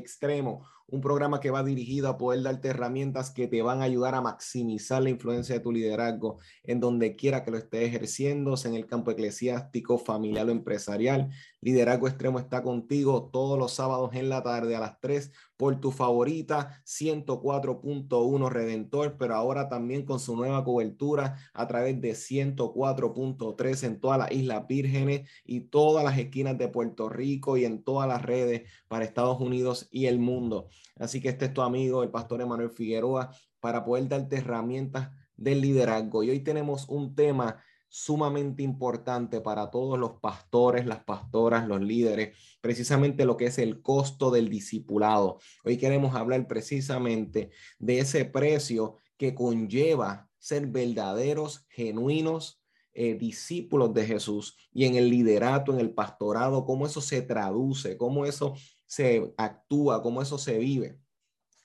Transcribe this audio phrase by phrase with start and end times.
[0.00, 4.14] Extremo un programa que va dirigido a poder darte herramientas que te van a ayudar
[4.14, 8.74] a maximizar la influencia de tu liderazgo en donde quiera que lo estés ejerciendo, en
[8.74, 11.30] el campo eclesiástico, familiar o empresarial.
[11.62, 15.90] Liderazgo Extremo está contigo todos los sábados en la tarde a las 3 por tu
[15.90, 24.00] favorita 104.1 Redentor, pero ahora también con su nueva cobertura a través de 104.3 en
[24.00, 28.22] todas las Islas Vírgenes y todas las esquinas de Puerto Rico y en todas las
[28.22, 30.68] redes para Estados Unidos y el mundo.
[30.96, 33.30] Así que este es tu amigo, el pastor Emanuel Figueroa,
[33.60, 36.22] para poder darte herramientas del liderazgo.
[36.22, 42.38] Y hoy tenemos un tema sumamente importante para todos los pastores, las pastoras, los líderes,
[42.60, 45.38] precisamente lo que es el costo del discipulado.
[45.64, 52.62] Hoy queremos hablar precisamente de ese precio que conlleva ser verdaderos, genuinos
[52.94, 57.96] eh, discípulos de Jesús y en el liderato, en el pastorado, cómo eso se traduce,
[57.96, 58.54] cómo eso
[58.86, 60.98] se actúa, cómo eso se vive.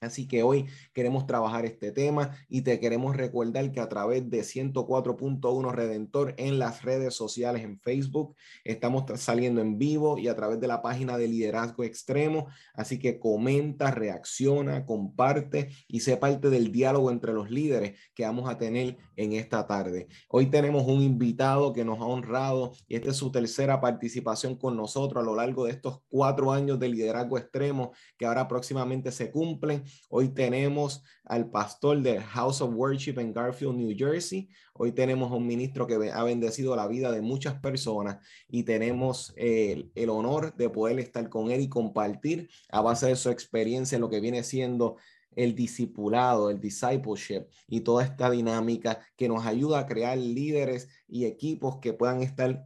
[0.01, 4.41] Así que hoy queremos trabajar este tema y te queremos recordar que a través de
[4.41, 10.59] 104.1 Redentor en las redes sociales, en Facebook, estamos saliendo en vivo y a través
[10.59, 12.47] de la página de Liderazgo Extremo.
[12.73, 18.49] Así que comenta, reacciona, comparte y sé parte del diálogo entre los líderes que vamos
[18.49, 20.07] a tener en esta tarde.
[20.30, 24.75] Hoy tenemos un invitado que nos ha honrado y esta es su tercera participación con
[24.75, 29.31] nosotros a lo largo de estos cuatro años de Liderazgo Extremo que ahora próximamente se
[29.31, 29.83] cumplen.
[30.09, 34.49] Hoy tenemos al pastor del House of Worship en Garfield, New Jersey.
[34.73, 39.92] Hoy tenemos un ministro que ha bendecido la vida de muchas personas y tenemos el,
[40.09, 44.09] honor de poder estar con él y compartir a base de su experiencia en lo
[44.09, 44.97] que viene siendo
[45.36, 51.25] el discipulado, el discipleship y toda esta dinámica que nos ayuda a crear líderes y
[51.25, 52.65] equipos que puedan estar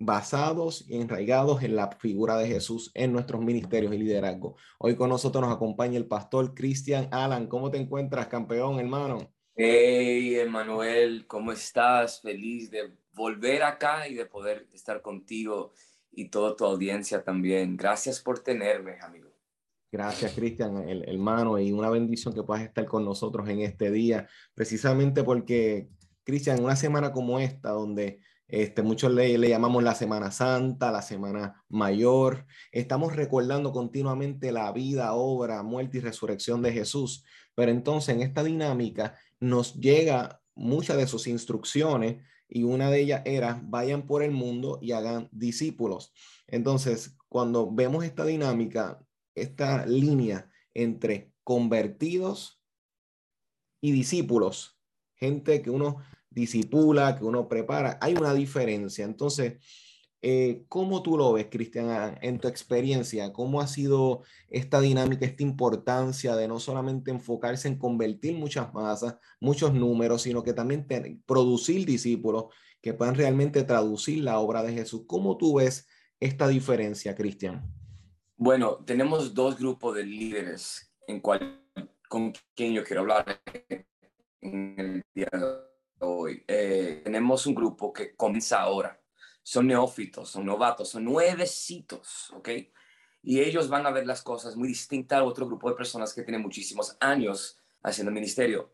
[0.00, 4.56] basados y enraigados en la figura de Jesús en nuestros ministerios y liderazgo.
[4.78, 7.46] Hoy con nosotros nos acompaña el pastor Cristian Alan.
[7.46, 9.30] ¿Cómo te encuentras, campeón, hermano?
[9.54, 12.22] Hey, Emanuel, ¿cómo estás?
[12.22, 15.74] Feliz de volver acá y de poder estar contigo
[16.10, 17.76] y toda tu audiencia también.
[17.76, 19.28] Gracias por tenerme, amigo.
[19.92, 24.28] Gracias, Cristian, el, hermano, y una bendición que puedas estar con nosotros en este día,
[24.54, 25.88] precisamente porque,
[26.24, 31.02] Cristian, una semana como esta, donde este, muchos le, le, llamamos la Semana Santa, la
[31.02, 32.46] Semana Mayor.
[32.72, 37.24] Estamos recordando continuamente la vida, obra, muerte y resurrección de Jesús.
[37.54, 43.22] Pero entonces en esta dinámica nos llega muchas de sus instrucciones y una de ellas
[43.24, 46.12] era vayan por el mundo y hagan discípulos.
[46.48, 49.00] Entonces, cuando vemos esta dinámica,
[49.34, 52.60] esta línea entre convertidos
[53.80, 54.78] y discípulos,
[55.14, 55.98] gente que uno
[56.30, 59.04] disipula, que uno prepara, hay una diferencia.
[59.04, 59.58] Entonces,
[60.22, 63.32] eh, ¿cómo tú lo ves, Cristian, en tu experiencia?
[63.32, 69.16] ¿Cómo ha sido esta dinámica, esta importancia de no solamente enfocarse en convertir muchas masas,
[69.40, 70.86] muchos números, sino que también
[71.26, 72.46] producir discípulos
[72.82, 75.04] que puedan realmente traducir la obra de Jesús?
[75.06, 75.88] ¿Cómo tú ves
[76.20, 77.62] esta diferencia, Cristian?
[78.36, 83.40] Bueno, tenemos dos grupos de líderes en con quien yo quiero hablar
[84.42, 85.69] en el día de hoy.
[86.00, 89.00] Eh, tenemos un grupo que comienza ahora.
[89.42, 92.48] Son neófitos, son novatos, son nuevecitos, ¿ok?
[93.22, 96.22] Y ellos van a ver las cosas muy distintas a otro grupo de personas que
[96.22, 98.72] tienen muchísimos años haciendo ministerio.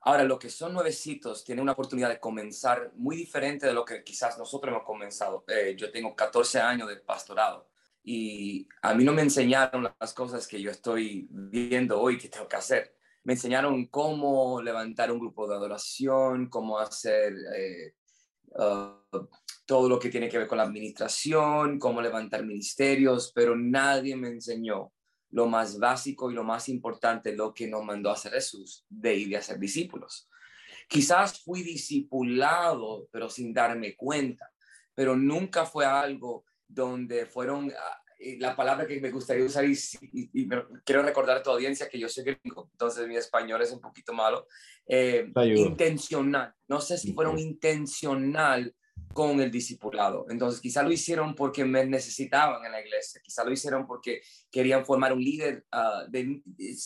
[0.00, 4.04] Ahora, lo que son nuevecitos tienen una oportunidad de comenzar muy diferente de lo que
[4.04, 5.44] quizás nosotros hemos comenzado.
[5.48, 7.68] Eh, yo tengo 14 años de pastorado
[8.04, 12.48] y a mí no me enseñaron las cosas que yo estoy viendo hoy que tengo
[12.48, 12.95] que hacer
[13.26, 17.94] me enseñaron cómo levantar un grupo de adoración, cómo hacer eh,
[18.50, 19.26] uh,
[19.66, 24.28] todo lo que tiene que ver con la administración, cómo levantar ministerios, pero nadie me
[24.28, 24.92] enseñó
[25.30, 29.16] lo más básico y lo más importante, lo que nos mandó a hacer Jesús, de
[29.16, 30.28] ir a ser discípulos.
[30.88, 34.52] Quizás fui discipulado, pero sin darme cuenta,
[34.94, 38.02] pero nunca fue algo donde fueron ah,
[38.38, 40.48] la palabra que me gustaría usar y,
[40.84, 44.12] quiero recordar a tu audiencia que yo soy gringo, entonces mi español es un poquito
[44.12, 44.46] malo,
[44.86, 48.74] eh, intencional, no sé si fueron intencional
[49.12, 50.26] con el discipulado.
[50.28, 54.20] Entonces, quizá lo hicieron porque me necesitaban en la iglesia, quizá lo hicieron porque
[54.50, 56.06] querían formar un líder ah,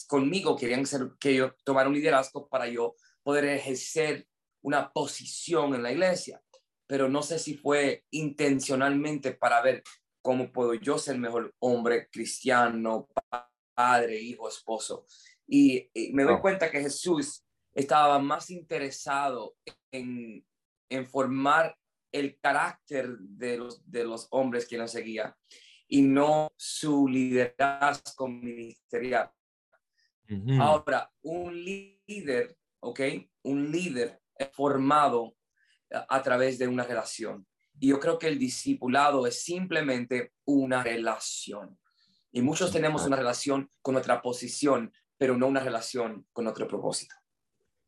[0.06, 4.26] conmigo, querían ser, que yo tomara un liderazgo para yo poder ejercer
[4.62, 6.40] una posición en la iglesia.
[6.86, 9.82] Pero no sé si fue intencionalmente para ver
[10.22, 13.08] cómo puedo yo ser mejor hombre cristiano,
[13.74, 15.06] padre, hijo, esposo.
[15.46, 19.56] Y, me doy cuenta que Jesús estaba más interesado
[19.90, 20.44] en,
[20.88, 21.76] en formar
[22.12, 25.36] el carácter de los, de los hombres que lo seguía
[25.88, 29.30] y no su liderazgo ministerial.
[30.60, 33.00] Ahora, un líder, ¿ok?
[33.42, 34.20] Un líder
[34.52, 35.34] formado
[35.90, 37.44] a través de una relación.
[37.80, 41.78] Y yo creo que el discipulado es simplemente una relación.
[42.30, 47.16] Y muchos tenemos una relación con nuestra posición, pero no una relación con otro propósito.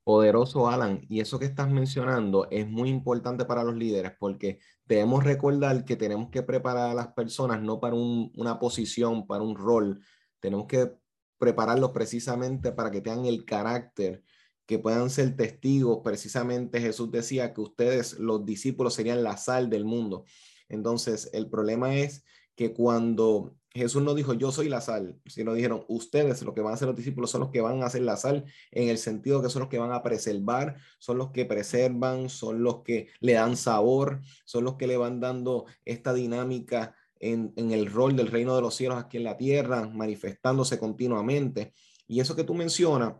[0.02, 5.22] Poderoso Alan, y eso que estás mencionando es muy importante para los líderes porque debemos
[5.22, 10.02] recordar que tenemos que preparar a las personas no para una posición, para un rol,
[10.40, 10.90] tenemos que
[11.38, 14.24] prepararlos precisamente para que tengan el carácter,
[14.72, 16.00] que puedan ser testigos.
[16.02, 20.24] Precisamente Jesús decía que ustedes, los discípulos, serían la sal del mundo.
[20.70, 22.24] Entonces, el problema es
[22.54, 26.72] que cuando Jesús no dijo yo soy la sal, sino dijeron ustedes, lo que van
[26.72, 29.42] a hacer los discípulos, son los que van a hacer la sal, en el sentido
[29.42, 33.34] que son los que van a preservar, son los que preservan, son los que le
[33.34, 38.28] dan sabor, son los que le van dando esta dinámica en, en el rol del
[38.28, 41.74] reino de los cielos aquí en la tierra, manifestándose continuamente.
[42.06, 43.14] Y eso que tú mencionas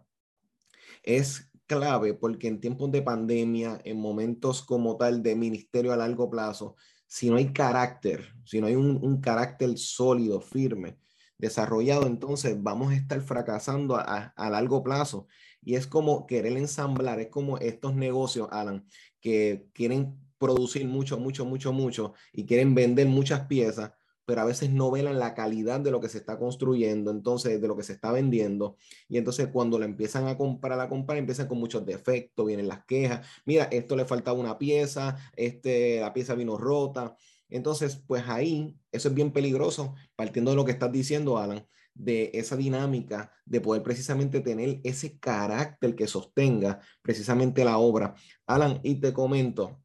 [1.03, 6.29] es clave porque en tiempos de pandemia, en momentos como tal de ministerio a largo
[6.31, 6.77] plazo,
[7.07, 10.97] si no hay carácter, si no hay un, carácter sólido, firme,
[11.37, 15.27] desarrollado, entonces vamos a estar fracasando a, largo plazo.
[15.63, 18.87] Y es como querer ensamblar, es como estos negocios, Alan,
[19.21, 23.93] que quieren producir mucho, mucho, mucho, mucho y quieren vender muchas piezas,
[24.25, 27.69] pero a veces no velan la calidad de lo que se está construyendo, entonces de
[27.69, 28.77] lo que se está vendiendo.
[29.09, 32.85] Y entonces cuando la empiezan a comprar, a comprar, empiezan con muchos defectos, vienen las
[32.85, 37.17] quejas, mira, esto le faltaba una pieza, este, la pieza vino rota.
[37.49, 42.31] Entonces, pues ahí, eso es bien peligroso, partiendo de lo que estás diciendo, Alan, de
[42.35, 48.15] esa dinámica, de poder precisamente tener ese carácter que sostenga precisamente la obra.
[48.47, 49.83] Alan, y te comento,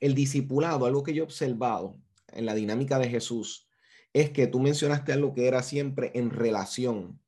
[0.00, 1.96] el discipulado, algo que yo he observado,
[2.32, 3.68] en la dinámica de Jesús
[4.12, 7.20] es que tú mencionaste algo que era siempre en relación.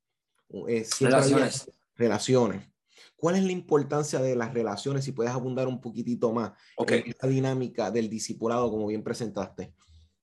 [0.69, 1.71] Eh, relaciones.
[1.97, 2.69] Relaciones.
[3.17, 5.05] ¿Cuál es la importancia de las relaciones?
[5.05, 9.73] Si puedes abundar un poquitito más en esta dinámica del discipulado, como bien presentaste.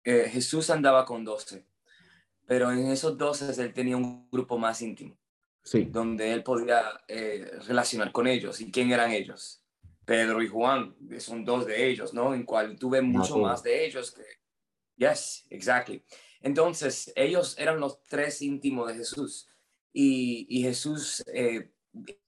[0.04, 1.66] Eh, Jesús andaba con doce,
[2.46, 5.18] pero en esos doce él tenía un grupo más íntimo,
[5.62, 5.84] sí.
[5.84, 8.58] donde él podía eh, relacionar con ellos.
[8.62, 9.62] ¿Y quién eran ellos?
[10.06, 12.32] Pedro y Juan, son dos de ellos, ¿no?
[12.32, 14.22] En cual tuve mucho más de ellos que,
[14.98, 16.02] Yes, exactly.
[16.40, 19.48] Entonces, ellos eran los tres íntimos de Jesús.
[19.92, 21.70] Y, Jesús eh,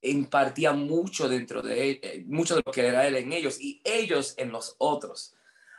[0.02, 3.80] impartía mucho dentro de él, eh, mucho de lo que era él en ellos y
[3.84, 5.34] ellos en los otros.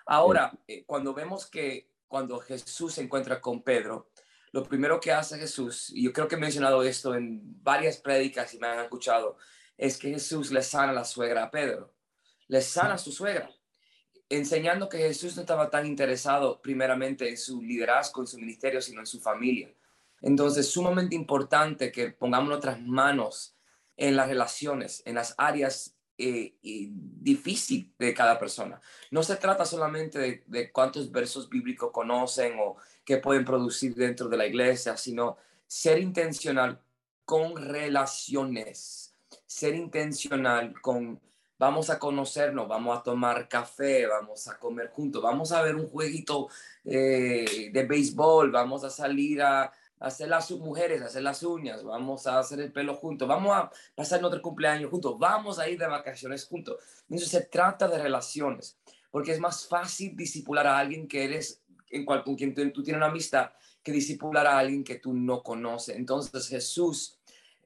[0.06, 4.12] Ahora, eh, cuando vemos que cuando Jesús se encuentra con Pedro,
[4.52, 8.54] lo primero que hace Jesús, y yo creo que he mencionado esto en varias prédicas
[8.54, 9.38] y me han escuchado,
[9.78, 11.94] es que Jesús le sana a la suegra a Pedro,
[12.48, 13.50] le sana a su suegra
[14.32, 19.02] enseñando que Jesús no estaba tan interesado primeramente en su liderazgo, en su ministerio, sino
[19.02, 19.70] en su familia.
[20.22, 23.56] Entonces, sumamente importante que pongamos nuestras manos
[23.98, 28.80] en las relaciones, en las áreas eh, difíciles de cada persona.
[29.10, 34.30] No se trata solamente de, de, cuántos versos bíblicos conocen o qué pueden producir dentro
[34.30, 36.80] de la iglesia, sino ser intencional
[37.26, 39.14] con relaciones,
[39.46, 41.20] ser intencional con
[41.62, 45.88] vamos a conocernos, vamos a tomar café, vamos a comer juntos, vamos a ver un
[45.88, 46.50] jueguito
[46.84, 52.40] eh, de béisbol, vamos a salir a, hacer las mujeres, hacer las uñas, vamos a
[52.40, 56.46] hacer el pelo juntos, vamos a pasar nuestro cumpleaños juntos, vamos a ir de vacaciones
[56.46, 56.78] juntos.
[57.04, 58.80] Entonces se trata de relaciones,
[59.12, 62.82] porque es más fácil disipular a alguien que eres, en cual, con quien tú, tú
[62.82, 63.52] tienes una amistad,
[63.84, 65.96] que disipular a alguien que tú no conoces.
[65.96, 67.20] Entonces Jesús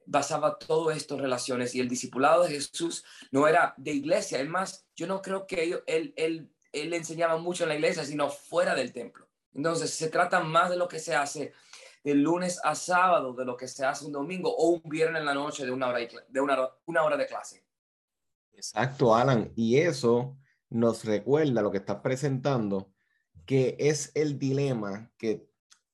[0.06, 4.40] basaba todo esto en relaciones y el discipulado de Jesús no era de iglesia.
[4.40, 8.30] Es más, yo no creo que él, él, él, enseñaba mucho en la iglesia, sino
[8.30, 9.28] fuera del templo.
[9.52, 11.52] Entonces, se trata más de lo que se hace
[12.04, 15.26] de lunes a sábado, de lo que se hace un domingo o un viernes en
[15.26, 16.40] la noche de una hora de,
[16.86, 17.64] una hora de clase.
[18.52, 19.52] Exacto, Alan.
[19.56, 20.36] Y eso
[20.70, 22.92] nos recuerda lo que estás presentando,
[23.44, 25.48] que es el dilema que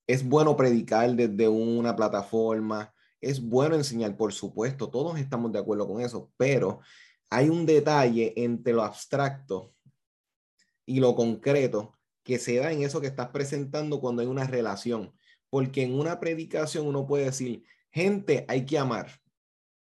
[0.07, 2.93] es bueno predicar desde una plataforma,
[3.23, 6.81] es bueno enseñar, por supuesto, todos estamos de acuerdo con eso, pero
[7.31, 9.73] hay un detalle entre lo abstracto
[10.85, 15.15] y lo concreto que se da en eso que estás presentando cuando hay una relación.
[15.49, 19.21] Porque en una predicación uno puede decir, gente, hay que amar.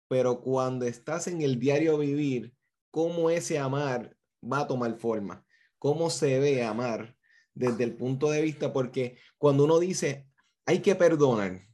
[0.09, 2.55] Pero cuando estás en el diario vivir,
[2.91, 5.45] ¿cómo ese amar va a tomar forma?
[5.79, 7.17] ¿Cómo se ve amar
[7.55, 8.73] desde el punto de vista?
[8.73, 10.29] Porque cuando uno dice,
[10.67, 11.67] hay que perdonar,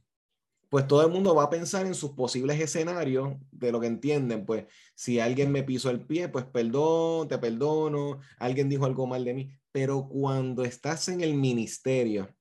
[0.71, 4.45] pues todo el mundo va a pensar en sus posibles escenarios de lo que entienden.
[4.45, 9.25] Pues si alguien me pisó el pie, pues perdón, te perdono, alguien dijo algo mal
[9.25, 9.51] de mí.
[9.73, 12.33] Pero cuando estás en el ministerio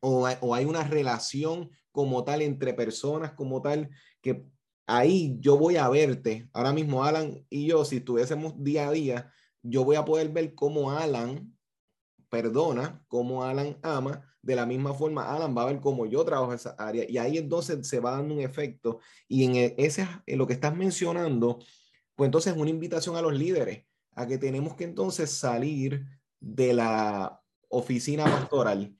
[0.00, 3.88] o hay, una relación como tal entre personas, como tal,
[4.20, 4.44] que
[4.88, 6.48] ahí yo voy a verte.
[6.52, 10.56] Ahora mismo Alan y yo, si estuviésemos día a día, yo voy a poder ver
[10.56, 11.56] cómo Alan
[12.28, 16.52] perdona, cómo Alan ama de la misma forma, Alan va a ver cómo yo trabajo
[16.52, 20.38] esa área y ahí entonces se va dando un efecto y en e, ese en
[20.38, 21.58] lo que estás mencionando,
[22.14, 26.06] pues entonces una invitación a los líderes a que tenemos que entonces salir
[26.40, 28.96] de la oficina pastoral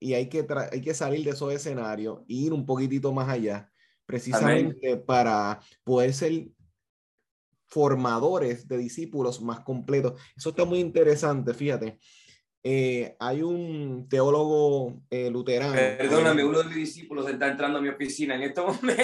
[0.00, 3.70] y hay que, hay que salir de esos escenarios e ir un poquitito más allá,
[4.06, 6.48] precisamente para poder ser
[7.66, 10.20] formadores de discípulos más completos.
[10.36, 11.98] Eso está muy interesante, fíjate.
[12.62, 15.72] Eh, hay un teólogo eh, luterano.
[15.72, 18.84] Perdóname, uno de mis discípulos está entrando a mi oficina en este momento.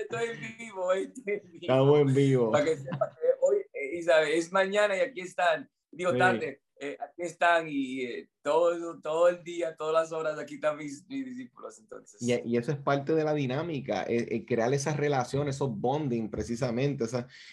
[0.00, 2.50] estoy en vivo, Estamos en vivo.
[2.50, 5.70] Para que sepa que hoy, eh, es mañana y aquí están.
[5.92, 6.60] Digo, tarde,
[6.98, 11.78] aquí están y todo, todo el día, todas las horas, aquí están mis, discípulos.
[11.78, 12.20] Entonces.
[12.20, 14.06] Y, y, eso es parte de la dinámica,
[14.44, 17.04] crear esas relaciones, esos bonding precisamente.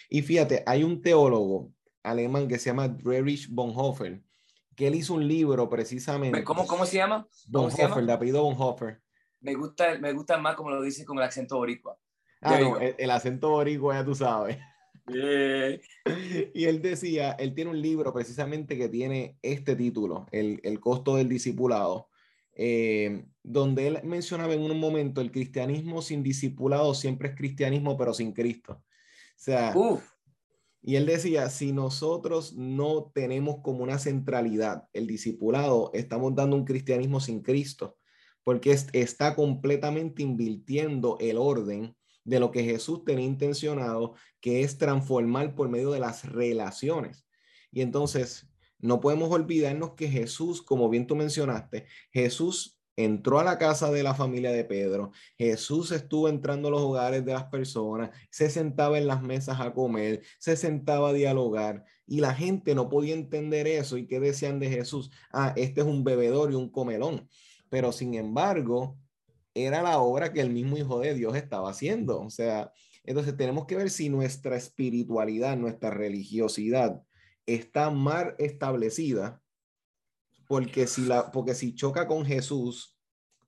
[0.08, 1.72] y fíjate, hay un teólogo
[2.10, 4.22] alemán que se llama Friedrich Bonhoeffer,
[4.74, 6.44] que él hizo un libro precisamente.
[6.44, 7.26] ¿Cómo, cómo se llama?
[7.46, 9.00] Bonhoeffer, de apellido Bonhoeffer.
[9.40, 11.96] Me gusta, me gusta más como lo dice con el acento boricua.
[12.40, 14.58] Ah, no, el, acento boricua ya tú sabes.
[16.54, 21.16] y él decía, él tiene un libro precisamente que tiene este título, El, el costo
[21.16, 22.08] del discipulado,
[22.60, 28.12] eh, donde él mencionaba en un momento, el cristianismo sin discipulado siempre es cristianismo, pero
[28.12, 28.72] sin Cristo.
[28.74, 30.02] O sea, Uf.
[30.82, 36.64] Y él decía, si nosotros no tenemos como una centralidad el discipulado, estamos dando un
[36.64, 37.98] cristianismo sin Cristo,
[38.44, 45.54] porque está completamente invirtiendo el orden de lo que Jesús tenía intencionado, que es transformar
[45.54, 47.26] por medio de las relaciones.
[47.72, 53.58] Y entonces, no podemos olvidarnos que Jesús, como bien tú mencionaste, Jesús entró a la
[53.58, 58.10] casa de la familia de Pedro, Jesús estuvo entrando a los hogares de las personas,
[58.28, 62.88] se sentaba en las mesas a comer, se sentaba a dialogar y la gente no
[62.88, 66.70] podía entender eso y qué decían de Jesús, ah, este es un bebedor y un
[66.70, 67.28] comelón,
[67.68, 68.98] pero sin embargo,
[69.54, 72.72] era la obra que el mismo Hijo de Dios estaba haciendo, o sea,
[73.04, 77.00] entonces tenemos que ver si nuestra espiritualidad, nuestra religiosidad
[77.46, 79.40] está mal establecida
[80.48, 82.98] porque si, la, porque si choca con Jesús,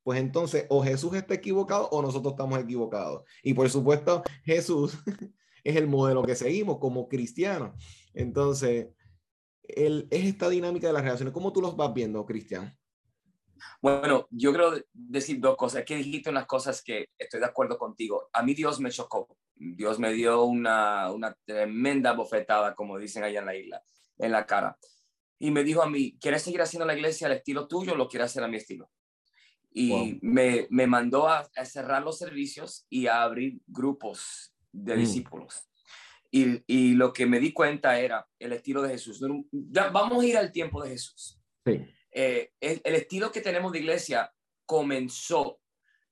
[0.04, 3.24] pues entonces o Jesús está equivocado o nosotros estamos equivocados.
[3.42, 4.96] Y por supuesto, Jesús
[5.64, 7.72] es el modelo que seguimos como cristianos.
[8.12, 8.88] Entonces,
[9.62, 11.32] el, es esta dinámica de las relaciones.
[11.32, 12.76] ¿Cómo tú los vas viendo, Cristian?
[13.80, 15.84] Bueno, yo quiero decir dos cosas.
[15.84, 18.28] Que dijiste unas cosas que estoy de acuerdo contigo.
[18.32, 19.26] A mí Dios me chocó.
[19.54, 23.82] Dios me dio una, una tremenda bofetada, como dicen allá en la isla,
[24.18, 24.76] en la cara
[25.40, 28.08] y me dijo a mí, ¿quieres seguir haciendo la iglesia al estilo tuyo o lo
[28.08, 28.90] quieres hacer a mi estilo?
[29.72, 34.98] Y me, me, mandó a, cerrar los servicios y a abrir grupos de mm.
[34.98, 35.68] discípulos.
[36.30, 39.20] Y, y, lo que me di cuenta era el estilo de Jesús.
[39.50, 41.40] Vamos a ir al tiempo de Jesús.
[41.64, 41.80] Sí.
[42.12, 44.30] Eh, el, estilo que tenemos de iglesia
[44.66, 45.60] comenzó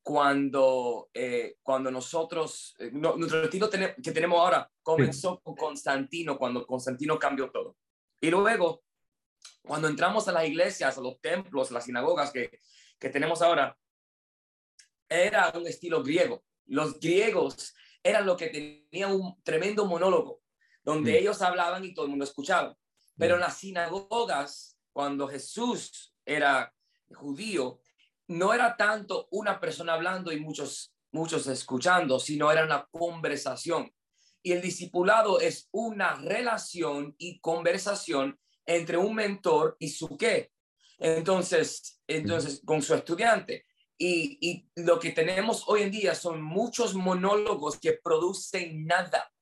[0.02, 7.18] cuando, eh, cuando nosotros, eh, nuestro estilo que tenemos ahora comenzó con Constantino, cuando Constantino
[7.18, 7.76] cambió todo.
[8.20, 8.82] Y luego
[9.62, 12.58] cuando entramos a las iglesias, a los templos, a las sinagogas que,
[12.98, 13.76] que tenemos ahora,
[15.08, 16.44] era un estilo griego.
[16.66, 20.42] Los griegos eran lo que tenían un tremendo monólogo,
[20.82, 21.16] donde mm.
[21.16, 22.76] ellos hablaban y todo el mundo escuchaba.
[23.16, 23.44] Pero en mm.
[23.44, 26.72] las sinagogas, cuando Jesús era
[27.14, 27.80] judío,
[28.28, 33.92] no era tanto una persona hablando y muchos, muchos escuchando, sino era una conversación.
[34.42, 38.38] Y el discipulado es una relación y conversación
[38.68, 40.52] entre un mentor y su qué.
[40.98, 43.64] Entonces, entonces con su estudiante.
[43.96, 49.32] Y, y, lo que tenemos hoy en día son muchos monólogos que producen nada,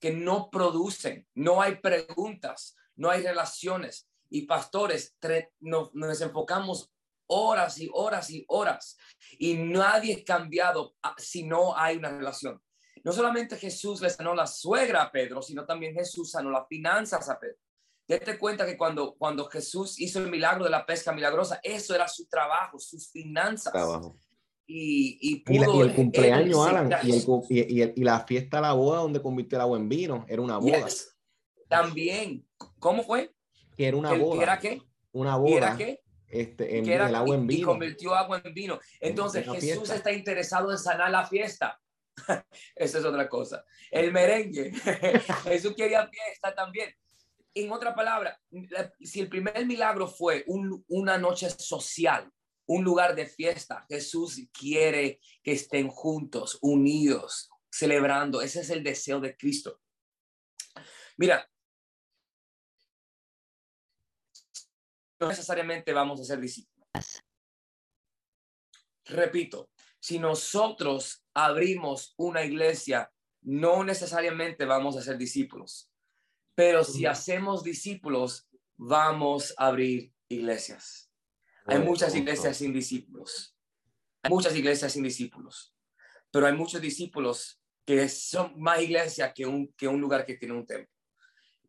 [0.00, 4.08] que no producen, no hay preguntas, no hay relaciones.
[4.30, 5.16] Y pastores,
[5.60, 6.90] nos, nos enfocamos
[7.26, 8.96] horas y horas y horas
[9.38, 12.62] y nadie es cambiado ah, si no hay una relación.
[13.04, 17.28] No solamente Jesús le sanó la suegra a Pedro, sino también Jesús sanó las finanzas
[17.28, 17.58] a Pedro.
[18.08, 22.06] Date cuenta que cuando, cuando Jesús hizo el milagro de la pesca milagrosa, eso era
[22.08, 23.72] su trabajo, sus finanzas.
[23.72, 24.16] Trabajo.
[24.68, 28.02] Y, y, Y, la- y pudo el cumpleaños, él Alan, y, el, y, y y
[28.04, 30.84] la fiesta, la boda donde convirtió el agua en vino, era una boda.
[30.84, 31.16] Yes.
[31.68, 32.46] También,
[32.78, 33.32] ¿cómo fue?
[33.76, 34.42] Que era una ¿Que, que boda.
[34.42, 34.82] era qué?
[35.12, 35.76] Una ¿Y era boda.
[35.76, 36.00] qué?
[36.28, 37.68] Este, en, que era el agua y- en y, vino.
[37.68, 38.78] convirtió agua en vino.
[39.00, 39.94] Entonces Jesús fiesta.
[39.96, 41.80] está interesado en sanar la fiesta.
[42.76, 43.64] Esa es otra cosa.
[43.90, 44.72] El merengue.
[45.44, 46.88] Jesús quería fiesta también.
[47.56, 52.30] En otra palabra, la- si el primer milagro fue un- una noche social,
[52.66, 58.42] un lugar de fiesta, Jesús quiere que estén juntos, unidos, celebrando.
[58.42, 59.80] Ese es el deseo de Cristo.
[61.16, 61.50] Mira,
[65.18, 67.22] no necesariamente vamos a ser discípulos.
[69.06, 73.10] Repito, si nosotros abrimos una iglesia,
[73.40, 75.90] no necesariamente vamos a ser discípulos,
[76.56, 81.10] pero si hacemos discípulos, vamos a abrir iglesias.
[81.66, 83.56] Hay muchas iglesias sin discípulos.
[84.22, 85.74] Hay muchas iglesias sin discípulos,
[86.32, 90.54] pero hay muchos discípulos que son más iglesias que un, que un lugar que tiene
[90.54, 90.90] un templo.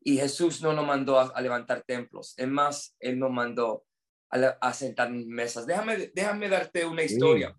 [0.01, 2.33] Y Jesús no nos mandó a, a levantar templos.
[2.37, 3.85] Es más, Él nos mandó
[4.29, 5.67] a, la- a sentar en mesas.
[5.67, 7.55] Déjame, déjame darte una historia.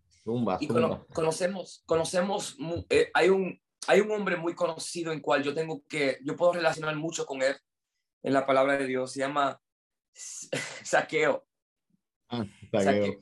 [0.60, 0.66] Y
[1.14, 2.56] conocemos, conocemos,
[2.90, 6.52] eh, hay, un, hay un hombre muy conocido en cual yo tengo que, yo puedo
[6.54, 7.56] relacionar mucho con él
[8.22, 9.12] en la palabra de Dios.
[9.12, 9.60] Se llama
[10.82, 11.46] Saqueo.
[12.28, 12.82] Ah, saqueo.
[12.82, 13.20] Saqueo.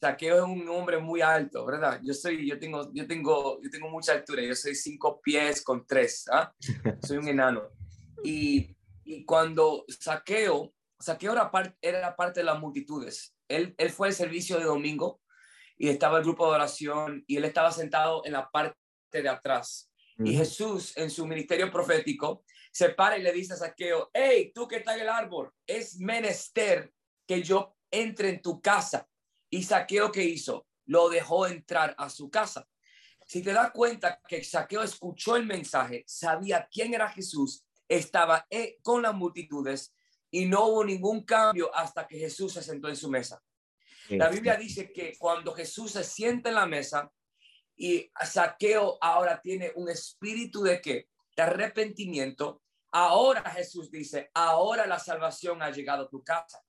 [0.00, 2.00] Saqueo es un hombre muy alto, ¿verdad?
[2.02, 4.42] Yo soy, yo tengo, yo tengo, yo tengo mucha altura.
[4.42, 6.52] Yo soy cinco pies con tres, ¿ah?
[7.02, 7.62] Soy un enano.
[8.22, 13.34] Y, y cuando Saqueo, Saqueo era, par- era parte de las multitudes.
[13.48, 15.20] Él, él fue al servicio de domingo
[15.78, 18.76] y estaba el grupo de oración y él estaba sentado en la parte
[19.22, 19.90] de atrás.
[20.18, 20.34] Y.
[20.34, 24.76] Jesús, en su ministerio profético, se para y le dice a Saqueo, hey, tú que
[24.76, 26.92] estás en el árbol, es menester
[27.26, 29.08] que yo entre en tu casa.
[29.50, 30.66] Y Saqueo, ¿qué hizo?
[30.86, 32.68] Lo dejó entrar a su casa.
[33.26, 38.78] Si te das cuenta que Saqueo escuchó el mensaje, sabía quién era Jesús, estaba eh,
[38.82, 39.94] con las multitudes
[40.30, 43.42] y no hubo ningún cambio hasta que Jesús se sentó en su mesa.
[44.10, 47.10] La Biblia dice que cuando Jesús se sienta en la mesa
[47.76, 51.08] y Saqueo ahora tiene un espíritu de qué?
[51.36, 52.62] De arrepentimiento.
[52.90, 56.62] Ahora Jesús dice, ahora la salvación ha llegado a tu casa.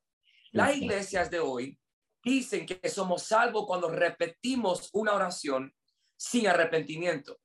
[0.52, 1.80] Las iglesias de hoy
[2.24, 5.74] dicen que somos salvos cuando repetimos una oración
[6.18, 7.40] sin arrepentimiento.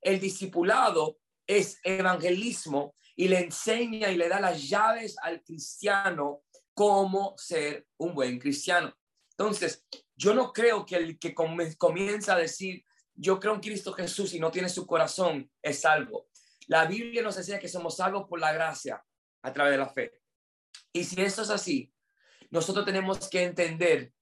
[0.00, 6.42] El discipulado es evangelismo y le enseña y le da las llaves al cristiano
[6.74, 8.94] cómo ser un buen cristiano.
[9.30, 12.84] Entonces, yo no creo que el que comienza a decir,
[13.18, 16.28] yo creo en Cristo Jesús y no tiene su corazón, es salvo.
[16.68, 19.04] La Biblia nos enseña que somos salvos por la gracia
[19.42, 20.20] a través de la fe.
[20.92, 21.92] Y si eso es así,
[22.50, 24.12] nosotros tenemos que entender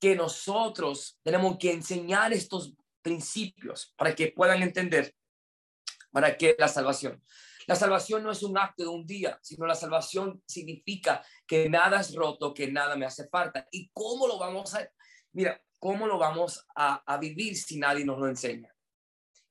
[0.00, 5.14] que nosotros tenemos que enseñar estos principios para que puedan entender
[6.10, 7.22] para qué la salvación.
[7.66, 12.00] La salvación no es un acto de un día, sino la salvación significa que nada
[12.00, 13.68] es roto, que nada me hace falta.
[13.70, 14.90] ¿Y cómo lo vamos a,
[15.32, 18.72] mira, cómo lo vamos a, a vivir si nadie nos lo enseña?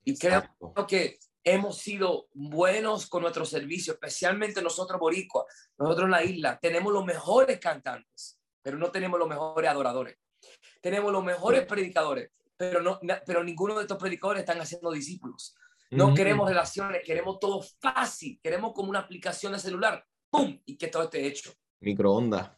[0.06, 0.88] Y creo Exacto.
[0.88, 5.46] que hemos sido buenos con nuestro servicio, especialmente nosotros boricuas,
[5.78, 10.18] nosotros en la isla, tenemos los mejores cantantes, pero no tenemos los mejores adoradores.
[10.82, 15.56] Tenemos los mejores predicadores, pero, no, pero ninguno de estos predicadores están haciendo discípulos.
[15.92, 20.60] No queremos relaciones, queremos todo fácil, queremos como una aplicación de celular, ¡pum!
[20.66, 21.52] Y que todo esté hecho.
[21.80, 22.52] Microondas.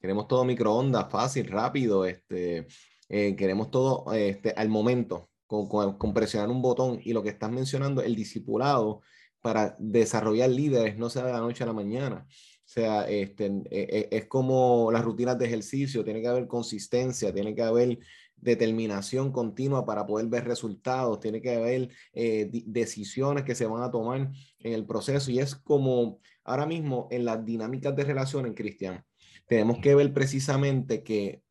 [0.00, 2.06] Queremos todo microondas, fácil, rápido.
[2.06, 2.66] Este,
[3.10, 7.00] eh, queremos todo este, al momento, con, con- con presionar un botón.
[7.04, 9.02] Y lo que estás mencionando, el discipulado
[9.42, 12.26] para desarrollar líderes no se da de la noche a la mañana.
[12.28, 17.34] O sea, este, eh, eh, es como las rutinas de ejercicio, tiene que haber consistencia,
[17.34, 17.98] tiene que haber
[18.36, 23.90] determinación continua para poder ver resultados, tiene que haber eh, decisiones que se van a
[23.90, 25.30] tomar en el proceso.
[25.30, 29.04] Y es como ahora mismo en las dinámicas de relación en Cristian,
[29.48, 31.42] tenemos que ver precisamente que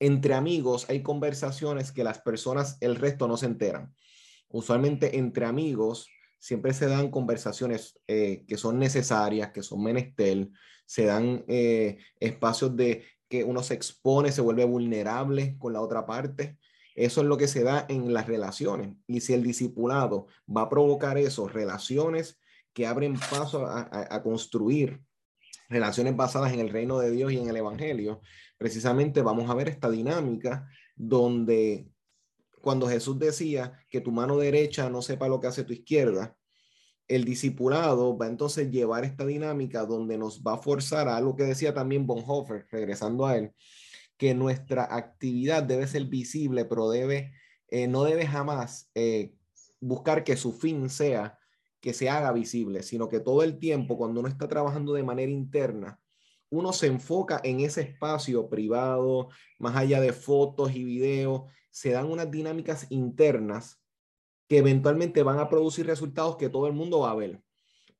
[0.00, 3.94] entre amigos hay conversaciones que las personas, el resto no se enteran.
[4.48, 6.08] Usualmente entre amigos
[6.38, 10.48] siempre se dan conversaciones eh, que son necesarias, que son menester,
[10.86, 16.04] se dan eh, espacios de que uno se expone, se vuelve vulnerable con la otra
[16.04, 16.58] parte.
[16.96, 18.96] Eso es lo que se da en las relaciones.
[19.06, 22.40] Y si el discipulado va a provocar eso, relaciones
[22.72, 25.00] que abren paso a, construir
[25.68, 28.20] relaciones basadas en el reino de Dios y en el Evangelio,
[28.60, 31.88] precisamente vamos a ver esta dinámica donde
[32.60, 36.36] cuando Jesús decía que tu mano derecha no sepa lo que hace tu izquierda,
[37.08, 41.44] el discipulado va entonces llevar esta dinámica donde nos va a forzar a algo que
[41.44, 43.52] decía también Bonhoeffer, regresando a él,
[44.18, 47.32] que nuestra actividad debe ser visible, pero debe,
[47.68, 49.32] eh, no debe jamás eh,
[49.80, 51.38] buscar que su fin sea
[51.80, 55.32] que se haga visible, sino que todo el tiempo cuando uno está trabajando de manera
[55.32, 55.99] interna,
[56.50, 62.10] uno se enfoca en ese espacio privado, más allá de fotos y videos, se dan
[62.10, 63.80] unas dinámicas internas
[64.48, 67.40] que eventualmente van a producir resultados que todo el mundo va a ver.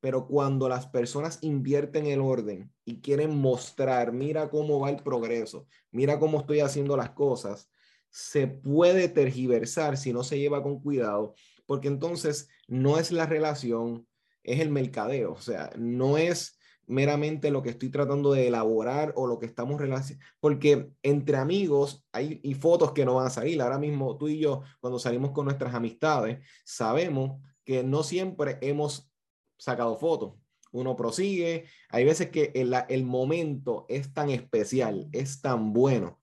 [0.00, 5.66] Pero cuando las personas invierten el orden y quieren mostrar, mira cómo va el progreso,
[5.92, 7.70] mira cómo estoy haciendo las cosas,
[8.08, 11.34] se puede tergiversar si no se lleva con cuidado,
[11.66, 14.08] porque entonces no es la relación,
[14.42, 16.58] es el mercadeo, o sea, no es
[16.90, 22.04] meramente lo que estoy tratando de elaborar o lo que estamos relacionando, porque entre amigos
[22.12, 23.62] hay y fotos que no van a salir.
[23.62, 29.10] Ahora mismo tú y yo, cuando salimos con nuestras amistades, sabemos que no siempre hemos
[29.56, 30.34] sacado fotos.
[30.72, 36.20] Uno prosigue, hay veces que el, el momento es tan especial, es tan bueno,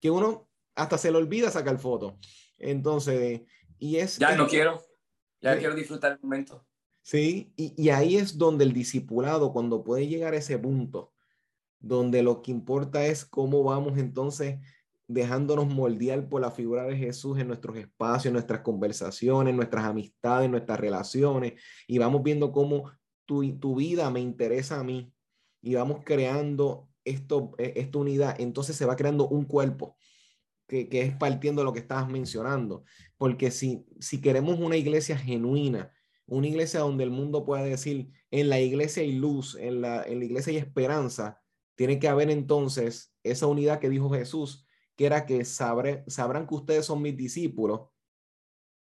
[0.00, 2.14] que uno hasta se le olvida sacar fotos.
[2.58, 3.42] Entonces,
[3.78, 4.18] y es...
[4.18, 4.82] Ya no quiero,
[5.40, 6.66] ya quiero disfrutar el momento.
[7.10, 11.12] Sí, y, ahí es donde el discipulado, cuando puede llegar a ese punto,
[11.80, 14.60] donde lo que importa es cómo vamos entonces
[15.08, 20.48] dejándonos moldear por la figura de Jesús en nuestros espacios, en nuestras conversaciones, nuestras amistades,
[20.48, 21.54] nuestras relaciones,
[21.88, 22.92] y vamos viendo cómo
[23.26, 25.12] tu, tu vida me interesa a mí,
[25.62, 29.96] y vamos creando esto, e, esta unidad, entonces se va creando un cuerpo.
[30.68, 32.84] Que, que es partiendo de lo que estabas mencionando,
[33.18, 35.90] porque si, si queremos una iglesia genuina,
[36.30, 40.20] una iglesia donde el mundo pueda decir, en la iglesia hay luz, en la, en
[40.20, 41.42] la iglesia hay esperanza,
[41.74, 44.64] tiene que haber entonces esa unidad que dijo Jesús,
[44.96, 47.88] que era que sabré, sabrán que ustedes son mis discípulos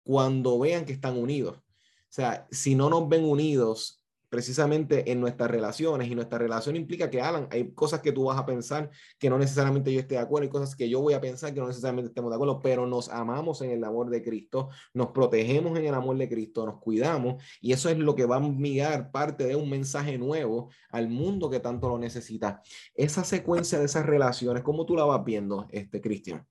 [0.03, 1.59] cuando vean que están unidos.
[1.59, 1.63] O
[2.09, 7.21] sea, si no nos ven unidos precisamente en nuestras relaciones y nuestra relación implica que,
[7.21, 10.45] Alan, hay cosas que tú vas a pensar que no necesariamente yo esté de acuerdo,
[10.45, 13.09] hay cosas que yo voy a pensar que no necesariamente estemos de acuerdo, pero nos
[13.09, 17.43] amamos en el amor de Cristo, nos protegemos en el amor de Cristo, nos cuidamos
[17.61, 21.49] y eso es lo que va a mirar parte de un mensaje nuevo al mundo
[21.51, 22.63] que tanto lo necesita.
[22.95, 26.47] Esa secuencia de esas relaciones, ¿cómo tú la vas viendo, este Cristian?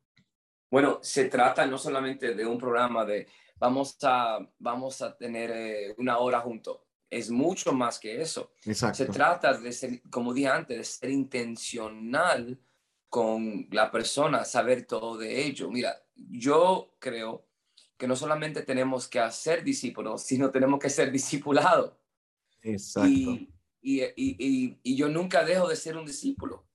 [0.72, 5.96] Bueno, se trata no solamente de un programa de vamos a, vamos a tener eh,
[5.98, 6.80] una hora juntos
[7.10, 8.52] es mucho más que eso.
[8.62, 12.60] Se trata de ser, como dije antes, de ser intencional
[13.10, 15.70] con la persona, saber todo de ello.
[15.70, 17.46] Mira, yo creo
[17.98, 21.94] que no solamente tenemos que hacer discípulos, sino tenemos que ser discipulados.
[22.62, 23.10] Exacto.
[23.10, 23.50] Y,
[23.82, 26.66] y, y, y, yo nunca dejo de ser un discípulo.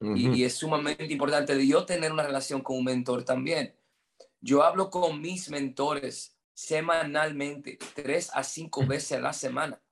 [0.00, 3.74] Y, es sumamente importante de yo tener una relación con un mentor también.
[4.40, 9.82] Yo hablo con mis mentores semanalmente, tres a cinco veces a la semana.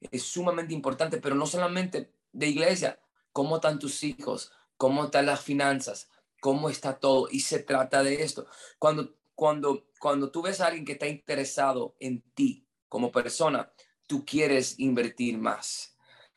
[0.00, 2.98] Es sumamente importante, pero no solamente de iglesia,
[3.32, 6.08] cómo están tus hijos, cómo están las finanzas,
[6.40, 7.28] cómo está todo.
[7.30, 8.46] Y se trata de esto.
[8.78, 13.70] Cuando, cuando, cuando tú ves a alguien que está interesado en ti como persona,
[14.06, 15.96] tú quieres invertir más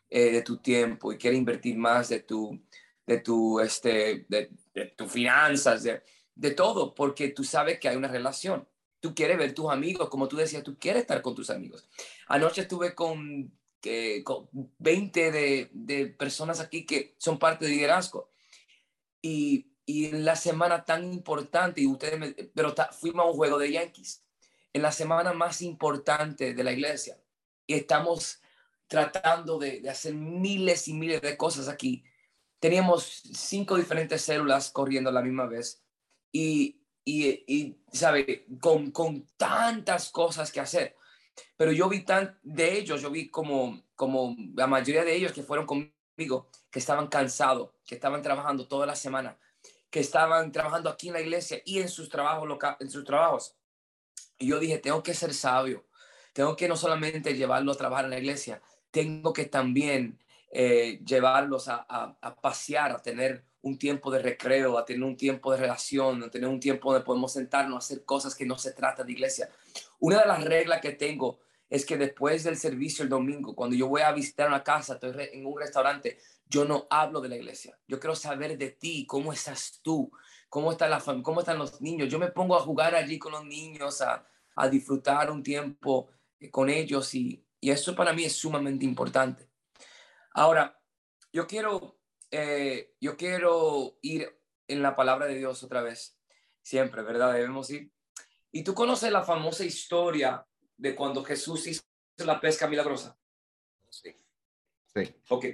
[0.10, 2.62] eh, de tu tiempo y quieres invertir más de tu,
[3.08, 6.04] de tu, este, de, de tus finanzas, de,
[6.36, 8.68] de todo, porque tú sabes que hay una relación.
[9.04, 11.86] Tú quieres ver tus amigos, como tú decías, tú quieres estar con tus amigos.
[12.26, 13.52] Anoche estuve con,
[14.24, 18.32] con 20 de, de, personas aquí que son parte de liderazgo.
[19.22, 23.60] Y, y en la semana tan importante, y ustedes me, pero fuimos a un juego
[23.60, 24.24] de Yankees,
[24.72, 27.20] en la semana más importante de la iglesia.
[27.68, 28.42] Y estamos
[28.88, 32.06] tratando de, de hacer miles y miles de cosas aquí.
[32.62, 35.84] Teníamos cinco diferentes células corriendo a la misma vez.
[36.32, 38.46] Y, y, y ¿sabe?
[38.62, 40.96] Con, con tantas cosas que hacer.
[41.58, 45.44] Pero yo vi tan de ellos, yo vi como, como la mayoría de ellos que
[45.44, 49.38] fueron conmigo, que estaban cansados, que estaban trabajando toda la semana,
[49.90, 53.56] que estaban trabajando aquí en la iglesia y en sus trabajos local, en sus trabajos.
[54.38, 55.86] Y yo dije, tengo que ser sabio,
[56.34, 58.62] tengo que no solamente llevarlos a trabajar en la iglesia,
[58.92, 60.20] tengo que también
[60.52, 65.52] eh, llevarlos a, a pasear, a tener un tiempo de recreo, a tener un tiempo
[65.52, 68.74] de relación, a tener un tiempo donde podemos sentarnos a hacer cosas que no se
[68.74, 69.50] trata de iglesia.
[70.00, 73.88] Una de las reglas que tengo es que después del servicio el domingo, cuando yo
[73.88, 77.80] voy a visitar una casa, estoy en un restaurante, yo no hablo de la iglesia.
[77.88, 80.12] Yo quiero saber de ti, cómo estás tú,
[80.50, 82.10] cómo, está la cómo están los niños.
[82.10, 86.52] Yo me pongo a jugar allí con los niños, a, a disfrutar un tiempo eh,
[86.52, 89.48] con ellos y, y eso para mí es sumamente importante.
[90.34, 90.78] Ahora,
[91.32, 92.03] yo quiero
[92.36, 94.36] eh, yo quiero ir
[94.68, 96.20] en la palabra de Dios otra vez,
[96.64, 97.32] siempre, ¿verdad?
[97.32, 97.92] Debemos ir.
[98.52, 100.44] Y tú conoces la famosa historia
[100.76, 101.84] de cuando Jesús hizo
[102.18, 103.20] la pesca milagrosa?
[103.88, 104.16] Sí.
[104.96, 105.16] Sí.
[105.30, 105.46] Ok.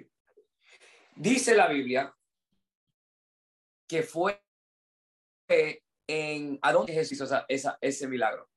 [1.17, 2.15] Dice la Biblia
[3.85, 4.41] que fue
[6.07, 6.59] en...
[6.61, 8.49] ¿A dónde Jesús hizo esa, ese milagro?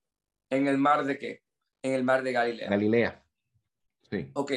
[0.48, 1.42] ¿En el mar de qué?
[1.82, 2.70] En el mar de Galilea.
[2.70, 3.26] Galilea.
[4.08, 4.30] Sí.
[4.34, 4.52] Ok.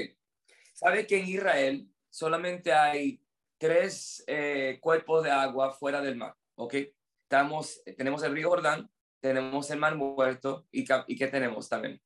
[0.72, 3.25] ¿Sabe que en Israel solamente hay
[3.58, 6.36] tres eh, cuerpos de agua fuera del mar?
[6.56, 6.76] Ok.
[7.24, 8.90] Estamos, tenemos el río Jordán,
[9.20, 12.02] tenemos el mar muerto y, y ¿qué tenemos también?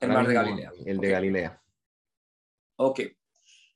[0.00, 0.72] El mar de Galilea.
[0.84, 1.62] El de Galilea.
[2.76, 3.00] Ok.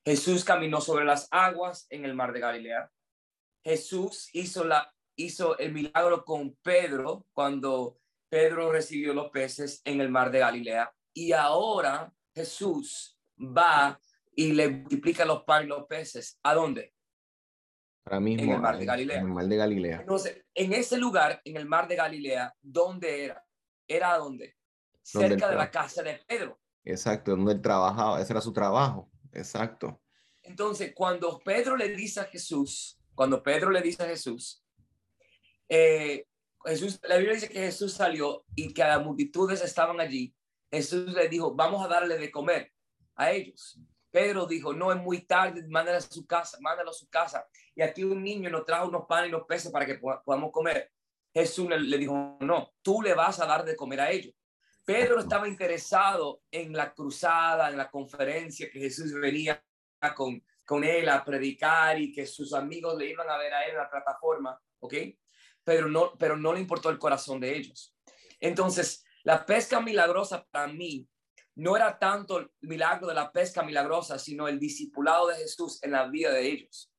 [0.05, 2.91] Jesús caminó sobre las aguas en el mar de Galilea.
[3.63, 10.11] Jesús hizo, la, hizo el milagro con Pedro cuando Pedro recibió los peces en el
[10.11, 10.95] mar de Galilea.
[11.13, 14.01] Y ahora Jesús va
[14.35, 16.39] y le multiplica los panes y los peces.
[16.43, 16.95] ¿A dónde?
[18.05, 18.45] Ahora mismo.
[18.45, 19.19] En el mar de Galilea.
[19.19, 20.01] En el mar de Galilea.
[20.01, 23.45] Entonces, en ese lugar, en el mar de Galilea, ¿dónde era?
[23.87, 24.57] ¿Era dónde?
[25.03, 26.61] Cerca de la casa de Pedro.
[26.85, 29.11] Exacto, donde él trabajaba, ese era su trabajo.
[29.33, 30.01] Exacto.
[30.43, 34.65] Entonces, cuando Pedro le dice a Jesús, cuando Pedro le dice a Jesús,
[35.69, 36.27] eh,
[36.65, 40.35] Jesús, la Biblia dice que Jesús salió y que las multitudes estaban allí.
[40.71, 42.73] Jesús le dijo, vamos a darle de comer
[43.15, 43.79] a ellos.
[44.11, 47.47] Pedro dijo, no, es muy tarde, mándalo a su casa, mándalo a su casa.
[47.75, 50.91] Y aquí un niño nos trajo unos panes y unos peces para que podamos comer.
[51.33, 54.35] Jesús le, dijo, no, tú le vas a dar de comer a ellos.
[54.85, 59.63] Pedro estaba interesado en la cruzada, en la conferencia que Jesús venía
[60.17, 63.73] con, con él a predicar y que sus amigos le iban a ver a él
[63.73, 64.95] en la plataforma, ¿ok?
[65.63, 67.95] Pero no, pero no le importó el corazón de ellos.
[68.41, 71.07] Entonces, la pesca milagrosa para mí
[71.61, 75.93] no era tanto el milagro de la pesca milagrosa, sino el discipulado de Jesús en
[75.93, 76.91] la vida de ellos.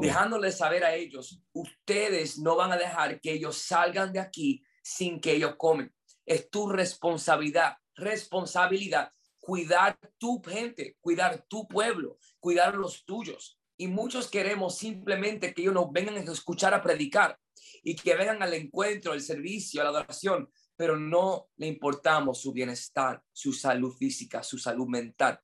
[0.00, 5.20] Dejándoles saber a ellos, ustedes no van a dejar que ellos salgan de aquí sin
[5.20, 5.92] que ellos comen.
[6.24, 13.58] Es tu responsabilidad, responsabilidad, cuidar tu gente, cuidar tu pueblo, cuidar los tuyos.
[13.76, 17.40] Y muchos queremos simplemente que ellos nos vengan a escuchar a predicar
[17.82, 22.52] y que vengan al encuentro, al servicio, a la adoración, pero no le importamos su
[22.52, 25.40] bienestar, su salud física, su salud mental.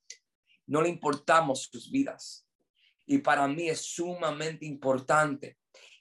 [0.66, 2.46] No le importamos sus vidas.
[3.06, 5.58] Y para mí es sumamente importante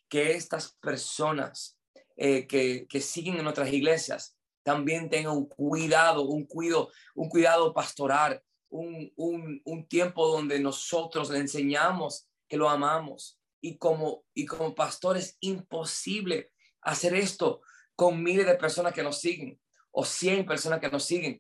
[0.07, 1.79] que estas personas
[2.17, 7.73] eh, que, que siguen en nuestras iglesias también tengan un cuidado, un cuidado, un cuidado
[7.73, 13.39] pastoral, un, un, un tiempo donde nosotros le enseñamos que lo amamos.
[13.61, 17.61] Y como, y como pastor es imposible hacer esto
[18.01, 19.59] con miles de personas que nos siguen
[19.91, 21.39] o 100 personas que nos siguen,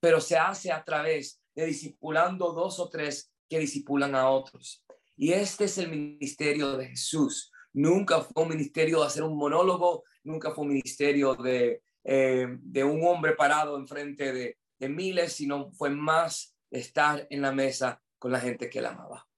[0.00, 4.82] pero se hace a través de discipulando dos o tres que discipulan a otros.
[5.18, 7.52] Y este es el ministerio de Jesús.
[7.74, 12.84] Nunca fue un ministerio de hacer un monólogo, nunca fue un ministerio de, eh, de
[12.84, 18.32] un hombre parado enfrente de, de miles, sino fue más estar en la mesa con
[18.32, 19.28] la gente que él amaba.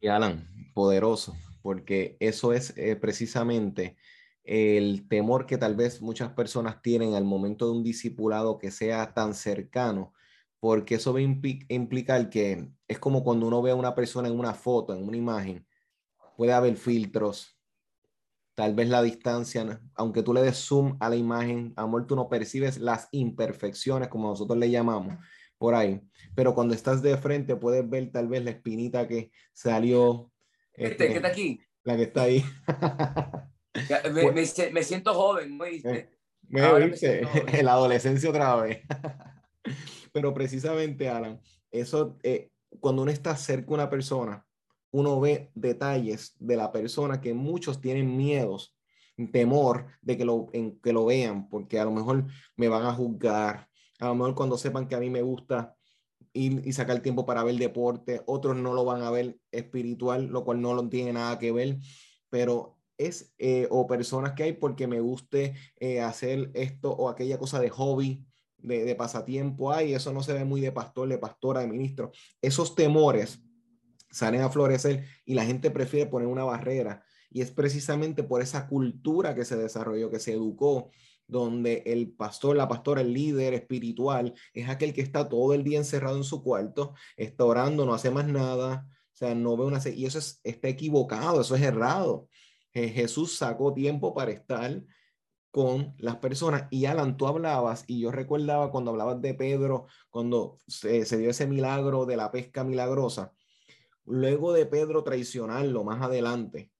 [0.00, 3.96] Y Alan, poderoso, porque eso es eh, precisamente
[4.44, 9.12] el temor que tal vez muchas personas tienen al momento de un discipulado que sea
[9.14, 10.12] tan cercano,
[10.58, 14.38] porque eso va a implicar que es como cuando uno ve a una persona en
[14.38, 15.66] una foto, en una imagen,
[16.36, 17.58] puede haber filtros,
[18.54, 22.28] tal vez la distancia, aunque tú le des zoom a la imagen, amor, tú no
[22.28, 25.16] percibes las imperfecciones, como nosotros le llamamos,
[25.56, 26.00] por ahí.
[26.34, 30.30] Pero cuando estás de frente, puedes ver tal vez la espinita que salió.
[30.74, 31.60] Este, ¿Qué está aquí?
[31.84, 32.44] La que está ahí.
[34.72, 36.10] Me, siento joven, ¿no viste?
[36.48, 37.22] Me, viste,
[37.58, 38.80] en la adolescencia otra vez.
[40.12, 41.40] Pero precisamente, Alan,
[41.70, 44.44] eso, eh, cuando uno está cerca de una persona,
[44.90, 48.76] uno ve detalles de la persona que muchos tienen miedos,
[49.32, 52.94] temor de que lo, en, que lo vean, porque a lo mejor me van a
[52.94, 55.76] juzgar, a lo mejor cuando sepan que a mí me gusta
[56.32, 60.44] ir y sacar tiempo para ver deporte, otros no lo van a ver espiritual, lo
[60.44, 61.78] cual no lo tiene nada que ver,
[62.30, 67.38] pero es, eh, o personas que hay porque me guste eh, hacer esto o aquella
[67.38, 68.24] cosa de hobby,
[68.58, 72.12] de, pasatiempo, ay, eso no se ve muy de pastor, de pastora, de ministro.
[72.42, 73.42] Esos temores
[74.10, 77.02] salen a florecer y la gente prefiere poner una barrera.
[77.30, 80.90] Y es precisamente por esa cultura que se desarrolló, que se educó,
[81.26, 85.78] donde el pastor, la pastora, el líder espiritual es aquel que está todo el día
[85.78, 89.80] encerrado en su cuarto, está orando, no hace más nada, o sea, no ve una...
[89.94, 92.28] Y eso es, está equivocado, eso es errado.
[92.72, 94.82] Jesús sacó tiempo para estar
[95.50, 96.66] con las personas.
[96.70, 101.46] Y Alan, tú hablabas, y yo recordaba cuando hablabas de Pedro, cuando se, dio ese
[101.46, 103.32] milagro de la pesca milagrosa,
[104.04, 106.70] luego de Pedro traicionarlo más adelante,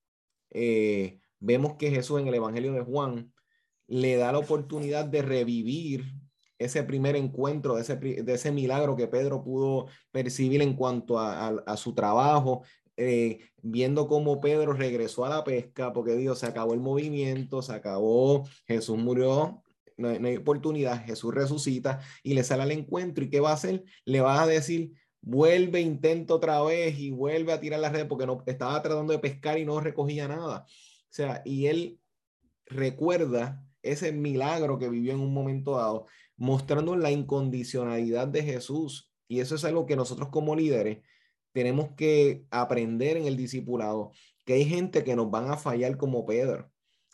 [0.51, 3.33] eh, vemos que Jesús en el Evangelio de Juan
[3.87, 6.05] le da la oportunidad de revivir
[6.61, 11.77] ese primer encuentro, de ese, de ese milagro que Pedro pudo percibir en cuanto a,
[11.77, 12.63] su trabajo,
[13.03, 17.73] eh, viendo cómo Pedro regresó a la pesca, porque Dios se acabó el movimiento, se
[17.73, 19.63] acabó, Jesús murió,
[19.97, 23.25] no hay, oportunidad, Jesús resucita y le sale al encuentro.
[23.25, 23.85] ¿Y qué va a hacer?
[24.05, 28.27] Le va a decir, vuelve, intenta otra vez y vuelve a tirar la red porque
[28.27, 30.67] no, estaba tratando de pescar y no recogía nada.
[30.67, 31.99] O sea, y él
[32.67, 39.11] recuerda ese milagro que vivió en un momento dado, mostrando la incondicionalidad de Jesús.
[39.27, 40.99] Y eso es algo que nosotros como líderes
[41.53, 44.13] tenemos que aprender en el discipulado,
[44.45, 46.71] que hay gente que nos van a fallar como Pedro.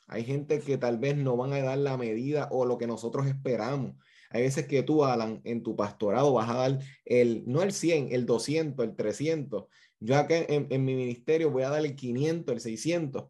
[0.09, 3.27] Hay gente que tal vez no van a dar la medida o lo que nosotros
[3.27, 3.94] esperamos.
[4.31, 8.09] Hay veces que tú, Alan, en tu pastorado vas a dar el, no el 100,
[8.12, 9.64] el 200, el 300.
[10.01, 13.25] Yo acá en, en mi ministerio voy a dar el 500, el 600.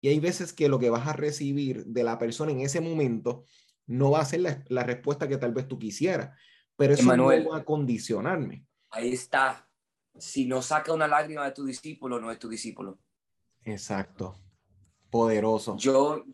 [0.00, 3.44] Y hay veces que lo que vas a recibir de la persona en ese momento
[3.86, 6.36] no va a ser la, respuesta que tal vez tú quisieras,
[6.76, 8.66] pero eso no va a condicionarme.
[8.90, 9.68] Ahí está.
[10.18, 12.98] Si no saca una lágrima de tu discípulo, no es tu discípulo.
[13.64, 14.38] Exacto.
[15.10, 15.76] Poderoso.
[15.76, 16.24] Yo,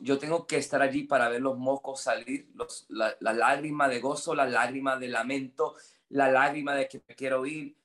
[0.00, 4.00] yo, tengo que estar allí para ver los mocos salir, los, la, la lágrima de
[4.00, 5.74] gozo, la lágrima de lamento,
[6.10, 7.76] la lágrima de que me quiero ir.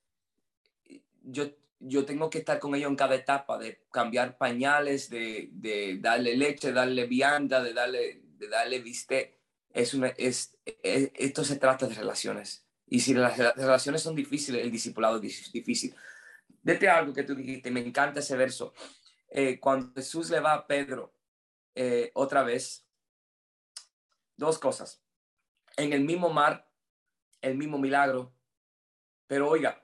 [1.23, 1.45] Yo,
[1.79, 6.37] yo tengo que estar con ellos en cada etapa, de cambiar pañales, de, de darle
[6.37, 9.39] leche, darle vianda, de darle, de darle viste.
[9.73, 12.64] Es una, es, esto se trata de relaciones.
[12.87, 15.95] Y si las relaciones son difíciles, el discipulado es difícil.
[16.61, 18.73] Vete algo que tú dijiste, me encanta ese verso.
[19.29, 21.13] Eh, cuando Jesús le va a Pedro
[21.73, 22.87] eh, otra vez,
[24.37, 25.03] dos cosas.
[25.77, 26.69] En el mismo mar,
[27.41, 28.33] el mismo milagro.
[29.27, 29.83] Pero oiga,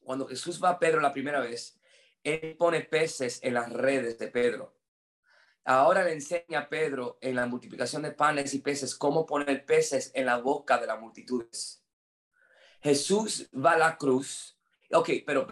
[0.00, 1.78] cuando Jesús va a Pedro la primera vez,
[2.22, 4.74] él pone peces en las redes de Pedro.
[5.64, 10.10] Ahora le enseña a Pedro en la multiplicación de panes y peces cómo poner peces
[10.14, 11.83] en la boca de las multitudes.
[12.84, 14.56] Jesús va a la cruz.
[14.92, 15.48] Ok, pero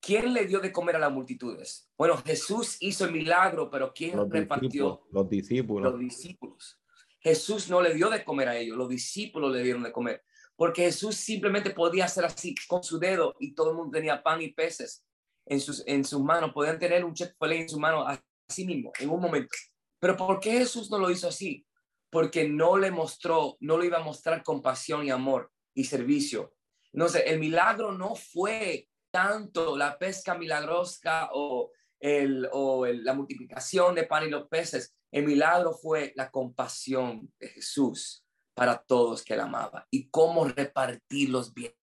[0.00, 1.90] ¿quién le dio de comer a las multitudes?
[1.98, 5.02] Bueno, Jesús hizo el milagro, pero ¿quién repartió?
[5.10, 5.92] los discípulos.
[5.92, 6.80] Los discípulos.
[7.20, 10.22] Jesús no le dio de comer a ellos, los discípulos le dieron de comer
[10.56, 14.40] porque Jesús simplemente podía hacer así con su dedo y todo el mundo tenía pan
[14.40, 15.04] y peces
[15.46, 19.10] en sus, en sus manos, podían tener un check en su mano así mismo, en
[19.10, 19.50] un momento.
[19.98, 21.66] Pero ¿por qué Jesús no lo hizo así?
[22.08, 26.54] Porque no le mostró, no le iba a mostrar compasión y amor y servicio.
[26.92, 34.04] Entonces, el milagro no fue tanto la pesca milagrosa o, el, o la multiplicación de
[34.04, 34.94] pan y los peces.
[35.10, 41.52] El milagro fue la compasión de Jesús para todos que él amaba y cómo repartirlos
[41.52, 41.74] bien.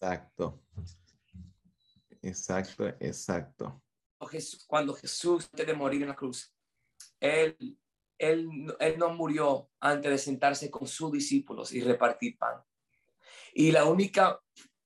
[0.00, 0.60] Exacto.
[2.22, 3.82] Exacto, exacto.
[4.66, 6.54] Cuando Jesús, antes de morir en la cruz,
[7.20, 7.78] él,
[8.18, 8.48] él,
[8.78, 12.62] él no murió antes de sentarse con sus discípulos y repartir pan.
[13.52, 14.40] Y la única,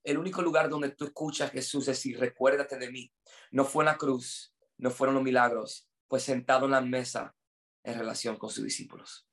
[0.05, 3.13] el único lugar donde tú escuchas a Jesús decir, recuérdate de mí,
[3.51, 7.35] no fue en la cruz, no fueron los milagros, pues sentado en la mesa
[7.83, 9.27] en relación con sus discípulos.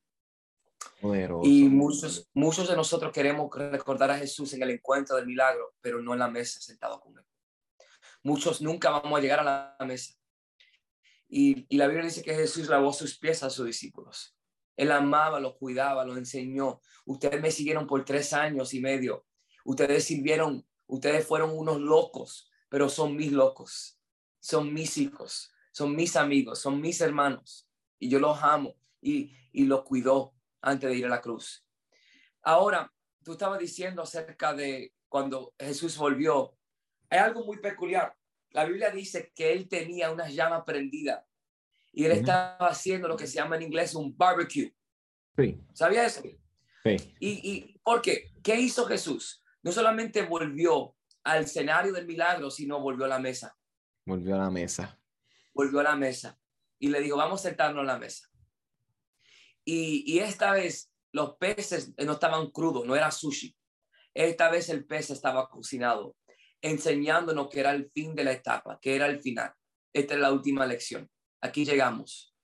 [1.43, 6.01] Y muchos, muchos de nosotros queremos recordar a Jesús en el encuentro del milagro, pero
[6.01, 7.25] no en la mesa sentado con él.
[8.23, 10.15] Muchos nunca vamos a llegar a la mesa.
[11.27, 14.35] Y, la Biblia dice que Jesús lavó sus pies a sus discípulos.
[14.77, 16.81] Él amaba, los cuidaba, los enseñó.
[17.05, 19.25] Ustedes me siguieron por tres años y medio.
[19.63, 23.99] Ustedes sirvieron, ustedes fueron unos locos, pero son mis locos.
[24.39, 27.67] Son mis hijos, son mis amigos, son mis hermanos
[27.99, 31.65] y yo los amo y, y los cuidó antes de ir a la cruz.
[32.41, 32.91] Ahora,
[33.23, 36.55] tú estabas diciendo acerca de cuando Jesús volvió.
[37.09, 38.15] Hay algo muy peculiar.
[38.55, 41.27] La Biblia dice que él tenía una llama prendida
[41.91, 44.73] y él estaba haciendo lo que se llama en inglés un barbecue.
[45.35, 45.61] Sí.
[45.73, 46.21] ¿Sabía eso?
[46.21, 47.15] Sí.
[47.19, 48.31] ¿Y, y por qué?
[48.41, 49.43] ¿Qué hizo Jesús?
[49.61, 53.57] No solamente volvió al escenario del milagro, sino volvió a la mesa.
[54.05, 54.97] Volvió a la mesa.
[55.53, 56.39] Volvió a la mesa
[56.79, 58.29] y le digo, vamos a sentarnos a la mesa.
[59.65, 63.53] Y, y esta vez los peces no estaban crudos, no era sushi.
[64.13, 66.15] Esta vez el pez estaba cocinado,
[66.65, 69.53] enseñándonos que era el fin de la etapa, que era el final.
[69.93, 71.07] Esta es la última lección.
[71.41, 72.35] Aquí llegamos.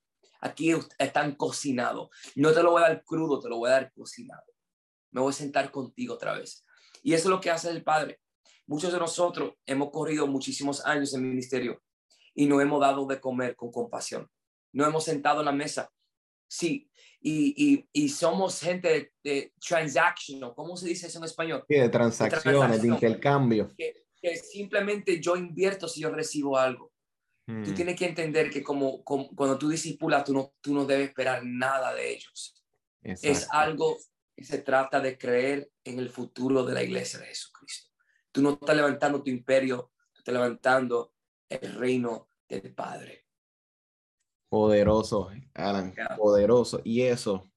[0.42, 2.10] Aquí están cocinados.
[2.36, 4.44] No te lo voy a dar crudo, te lo voy a dar cocinado.
[5.12, 6.64] Me voy a sentar contigo otra vez.
[7.02, 8.20] Y eso es lo que hace el Padre.
[8.68, 11.82] Muchos de nosotros hemos corrido muchísimos años en ministerio
[12.36, 14.30] y no hemos dado de comer con compasión.
[14.72, 15.92] No hemos sentado en la mesa.
[16.48, 21.64] Sí, y, y, somos gente de, de, transactional, ¿cómo se dice eso en español?
[21.68, 23.70] Sí, de transacciones, de, intercambio.
[23.78, 26.92] Que, simplemente yo invierto si yo recibo algo.
[27.46, 27.74] Tú mm.
[27.74, 31.94] tienes que entender que como, cuando tú discipulas, tú no, tú no debes esperar nada
[31.94, 32.56] de ellos.
[33.02, 33.98] Es algo
[34.36, 37.90] que se trata de creer en el futuro de la iglesia de Jesucristo.
[38.32, 41.14] Tú no estás levantando tu imperio, tú estás levantando
[41.50, 43.26] el reino del Padre.
[44.48, 46.82] Poderoso, Alan, poderoso.
[46.84, 47.52] Y eso,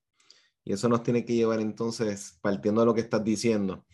[0.64, 3.84] y eso nos tiene que llevar entonces, partiendo de lo que estás diciendo,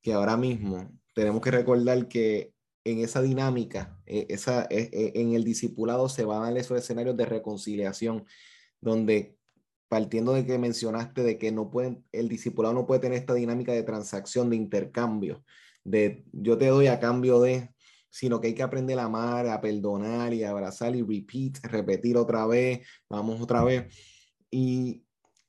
[0.00, 2.52] que ahora mismo tenemos que recordar que
[2.84, 6.78] en esa dinámica, eh, esa, eh, eh, en el discipulado se van a dar esos
[6.78, 8.24] escenarios de reconciliación,
[8.80, 9.36] donde
[9.88, 13.72] partiendo de que mencionaste de que no pueden, el discipulado no puede tener esta dinámica
[13.72, 15.44] de transacción, de intercambio,
[15.84, 17.70] de yo te doy a cambio de,
[18.10, 22.16] sino que hay que aprender a amar, a perdonar y a abrazar y repeat, repetir
[22.16, 23.94] otra vez, vamos otra vez.
[24.50, 25.04] Y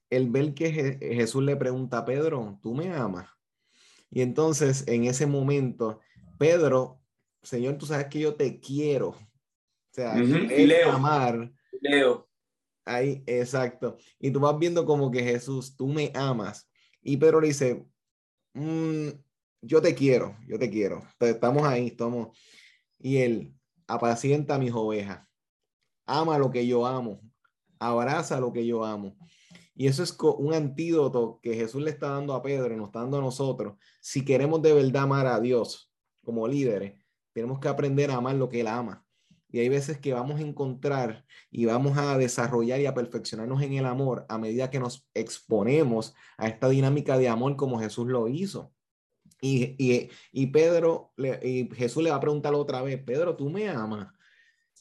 [0.09, 3.34] el ver que Jesús le pregunta a Pedro, ¿tú me amas?
[4.16, 5.99] Y entonces en ese momento,
[6.39, 7.01] Pedro,
[7.43, 9.09] Señor, tú sabes que yo te quiero.
[9.09, 9.18] O
[9.91, 10.93] sea, Leo.
[10.93, 11.51] amar.
[11.82, 12.26] Leo.
[12.86, 13.97] Ahí, exacto.
[14.18, 16.72] Y tú vas viendo como que Jesús, tú me amas.
[17.01, 17.86] Y Pedro le dice,
[18.53, 19.09] mm,
[19.61, 21.05] yo te quiero, yo te quiero.
[21.20, 22.39] Estamos ahí, estamos.
[22.97, 23.53] Y él,
[23.86, 25.28] apacienta a mis ovejas.
[26.05, 27.20] Ama lo que yo amo.
[27.80, 29.18] Abraza lo que yo amo.
[29.76, 32.99] Y eso es un antídoto que Jesús le está dando a Pedro y nos está
[32.99, 33.76] dando a nosotros.
[33.99, 35.91] Si queremos de verdad amar a Dios
[36.23, 36.93] como líderes,
[37.34, 39.05] tenemos que aprender a amar lo que Él ama.
[39.51, 43.73] Y hay veces que vamos a encontrar y vamos a desarrollar y a perfeccionarnos en
[43.73, 48.28] el amor a medida que nos exponemos a esta dinámica de amor como Jesús lo
[48.28, 48.73] hizo.
[49.41, 53.69] Y, y, y Pedro, y Jesús le va a preguntar otra vez, Pedro, ¿tú me
[53.69, 54.07] amas?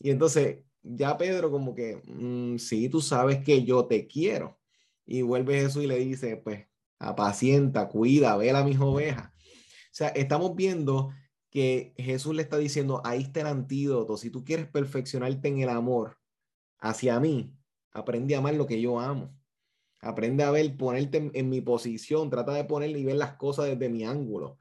[0.00, 4.58] Y entonces ya Pedro como que, mm, sí, tú sabes que yo te quiero.
[5.06, 6.66] Y vuelve Jesús y le dice, pues,
[6.98, 9.26] apacienta, cuida, vela mis ovejas.
[9.26, 11.10] O sea, estamos viendo
[11.50, 14.16] que Jesús le está diciendo, ahí está el antídoto.
[14.16, 16.18] Si tú quieres perfeccionarte en el amor
[16.78, 17.54] hacia mí,
[17.92, 19.32] aprende a amar lo que yo amo.
[20.00, 23.88] Aprende a ver, ponerte en, mi posición, trata de ponerle y ver las cosas desde
[23.88, 24.58] mi ángulo.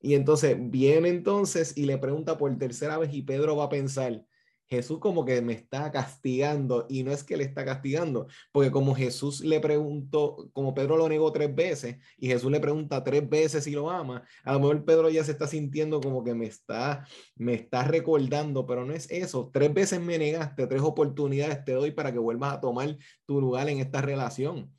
[0.00, 4.24] Y entonces viene entonces y le pregunta por tercera vez y Pedro va a pensar,
[4.70, 8.94] Jesús como que me está castigando y no es que le está castigando, porque como
[8.94, 13.64] Jesús le preguntó, como Pedro lo negó tres veces y Jesús le pregunta tres veces
[13.64, 17.04] si lo ama, a lo mejor Pedro ya se está sintiendo como que me está,
[17.34, 19.50] me está recordando, pero no es eso.
[19.52, 22.96] Tres veces me negaste, tres oportunidades te doy para que vuelvas a tomar
[23.26, 24.72] tu lugar en esta relación.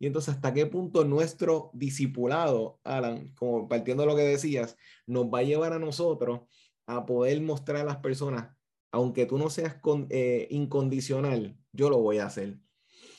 [0.00, 4.76] Y entonces, ¿hasta qué punto nuestro discipulado, Alan, como partiendo de lo que decías,
[5.06, 6.40] nos va a llevar a nosotros
[6.86, 8.55] a poder mostrar a las personas
[8.90, 9.76] aunque tú no seas
[10.10, 12.58] eh, incondicional, yo lo voy a hacer.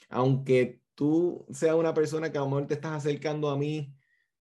[0.10, 3.94] Aunque tú seas una persona que a lo mejor te estás acercando a mí,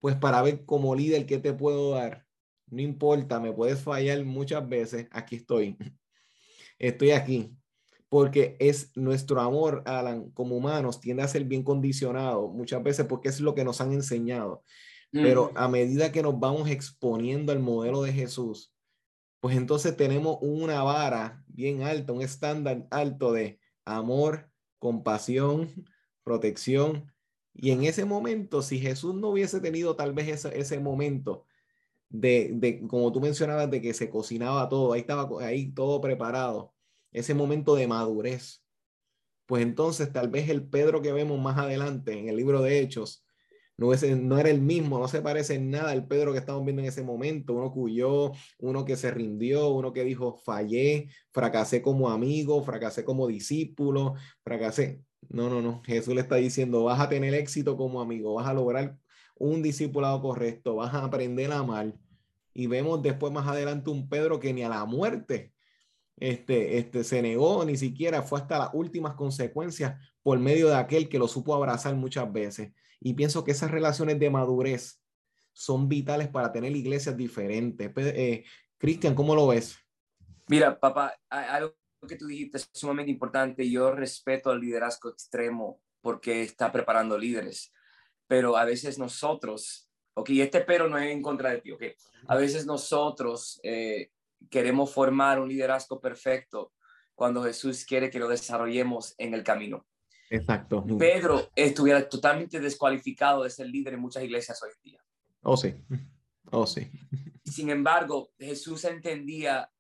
[0.01, 2.27] pues para ver como líder qué te puedo dar.
[2.67, 5.77] No importa, me puedes fallar muchas veces, aquí estoy.
[6.79, 7.55] Estoy aquí.
[8.09, 13.29] Porque es nuestro amor, Alan, como humanos, tiende a ser bien condicionado muchas veces porque
[13.29, 14.65] es lo que nos han enseñado.
[15.11, 18.75] Pero a medida que nos vamos exponiendo al modelo de Jesús,
[19.41, 25.69] pues entonces tenemos una vara bien alta, un estándar alto de amor, compasión,
[26.23, 27.13] protección.
[27.55, 31.47] Y en ese momento, si Jesús no hubiese tenido tal vez ese, ese momento
[32.09, 36.75] de, de, como tú mencionabas, de que se cocinaba todo, ahí estaba ahí todo preparado,
[37.13, 38.65] ese momento de madurez,
[39.47, 43.25] pues entonces tal vez el Pedro que vemos más adelante en el libro de Hechos,
[43.79, 46.83] no, no era el mismo, no se parece en nada al Pedro que estamos viendo
[46.83, 52.11] en ese momento, uno cuyó, uno que se rindió, uno que dijo, fallé, fracasé como
[52.11, 55.03] amigo, fracasé como discípulo, fracasé.
[55.29, 58.55] No, no, no, Jesús le está diciendo, vas a tener éxito como amigo, vas a
[58.55, 58.99] lograr
[59.37, 61.95] un discipulado correcto, vas a aprender a amar.
[62.55, 65.53] Y vemos después más adelante un Pedro que ni a la muerte
[66.17, 71.09] este, este, se negó, ni siquiera fue hasta las últimas consecuencias por medio de aquel
[71.09, 72.73] que lo supo abrazar muchas veces.
[73.01, 75.01] Y pienso que esas relaciones de madurez
[75.53, 77.91] son vitales para tener iglesias diferentes.
[77.97, 78.45] Eh,
[78.77, 79.77] Cristian, ¿cómo lo ves?
[80.49, 81.75] Mira, papá, algo
[82.07, 83.69] que tú dijiste es sumamente importante.
[83.69, 87.73] Yo respeto al liderazgo extremo porque está preparando líderes,
[88.27, 91.83] pero a veces nosotros, ok, este pero no es en contra de ti, ok,
[92.29, 94.11] a veces nosotros eh,
[94.49, 96.73] queremos formar un liderazgo perfecto
[97.15, 99.87] cuando Jesús quiere que lo desarrollemos en el camino.
[100.31, 100.85] Exacto.
[100.99, 105.05] Pedro estuviera totalmente descualificado de ser líder en muchas iglesias hoy en día.
[105.43, 105.75] Oh, sí.
[106.51, 106.91] Oh, sí.
[107.45, 109.71] Sin embargo, Jesús entendía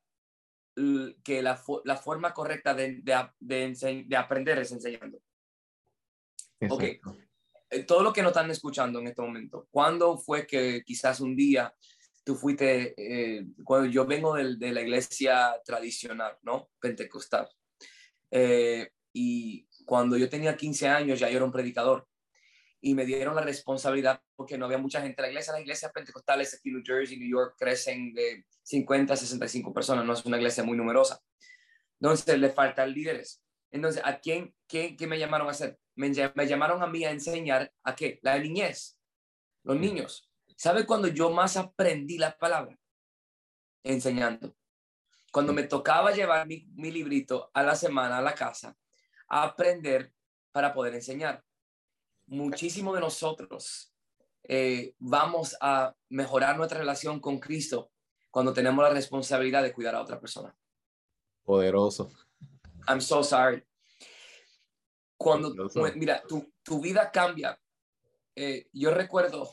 [1.25, 5.19] que la, la forma correcta de, de, de, aprender es enseñando.
[6.71, 6.83] Ok.
[7.71, 11.37] Eh, todo lo que nos están escuchando en este momento, ¿cuándo fue que quizás un
[11.37, 11.75] día
[12.25, 16.71] tú fuiste, eh, cuando yo vengo de, de, la iglesia tradicional, ¿no?
[16.79, 17.49] Pentecostal.
[18.31, 22.07] Eh, y cuando yo tenía 15 años ya yo era un predicador
[22.79, 25.55] y me dieron la responsabilidad porque no había mucha gente en la iglesia.
[25.55, 30.05] Las iglesias pentecostales aquí en New Jersey, New York crecen de 50 a 65 personas,
[30.05, 31.19] no es una iglesia muy numerosa.
[31.99, 33.43] Entonces le faltan líderes.
[33.71, 35.79] Entonces, ¿a quién, qué, qué me llamaron a hacer?
[35.95, 38.19] Me, llamaron a mí a enseñar a qué?
[38.21, 38.99] La niñez,
[39.65, 40.31] los niños.
[40.55, 42.79] ¿Sabe cuando yo más aprendí la palabra?
[43.83, 44.55] Enseñando.
[45.33, 48.77] Cuando me tocaba llevar mi, librito a la semana a la casa,
[49.29, 50.13] aprender
[50.53, 51.45] para poder enseñar.
[52.27, 53.93] Muchísimo de nosotros
[54.45, 57.91] eh, vamos a mejorar nuestra relación con Cristo
[58.31, 60.55] cuando tenemos la responsabilidad de cuidar a otra persona.
[61.45, 62.11] Poderoso.
[62.89, 63.63] I'm so sorry.
[65.17, 65.53] Cuando,
[65.97, 67.59] mira, tu, tu vida cambia.
[68.37, 69.53] Eh, yo recuerdo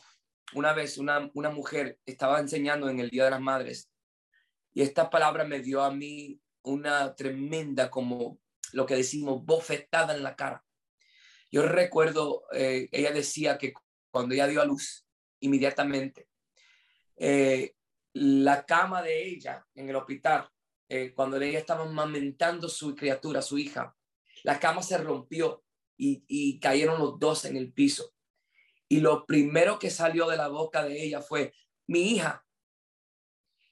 [0.53, 3.89] una vez una, una mujer estaba enseñando en el Día de las Madres
[4.73, 8.39] y esta palabra me dio a mí una tremenda, como
[8.75, 10.63] lo que decimos, bofetada en la cara.
[11.49, 13.73] Yo recuerdo, eh, ella decía que
[14.11, 15.07] cuando ella dio a luz,
[15.39, 16.27] inmediatamente,
[17.15, 17.73] eh,
[18.13, 20.49] la cama de ella en el hospital
[20.87, 23.95] eh, cuando ella estaba amamentando su criatura, su hija,
[24.43, 25.63] la cama se rompió
[25.97, 28.13] y, cayeron los dos en el piso.
[28.87, 31.53] Y lo primero que salió de la boca de ella fue,
[31.87, 32.44] mi hija.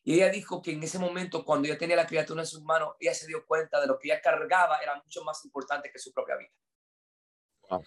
[0.03, 2.95] Y ella dijo que en ese momento, cuando ella tenía la criatura en sus manos,
[2.99, 6.11] ella se dio cuenta de lo que ella cargaba era mucho más importante que su
[6.11, 7.83] propia vida.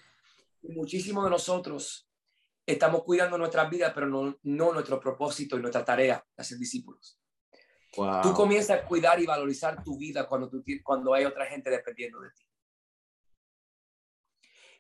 [0.63, 2.09] Y muchísimos de nosotros
[2.65, 7.21] estamos cuidando nuestras vidas, pero no, no nuestro propósito y nuestra tarea, de ser discípulos.
[8.23, 12.21] Tú comienzas a cuidar y valorizar tu vida cuando, tú, cuando hay otra gente dependiendo
[12.21, 12.45] de ti.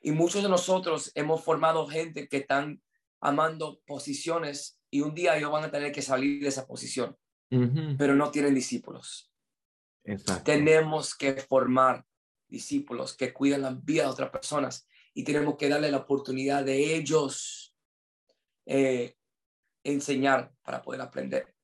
[0.02, 2.82] Y muchos de nosotros hemos formado gente que están
[3.20, 7.16] amando posiciones y un día ellos van a tener que salir de esa posición,
[7.48, 9.32] pero no tienen discípulos.
[10.44, 12.04] Tenemos que formar
[12.48, 16.94] discípulos que cuidan la vida de otras personas y tenemos que darle la oportunidad de
[16.94, 17.74] ellos
[18.66, 19.16] eh,
[19.82, 21.54] enseñar para poder aprender.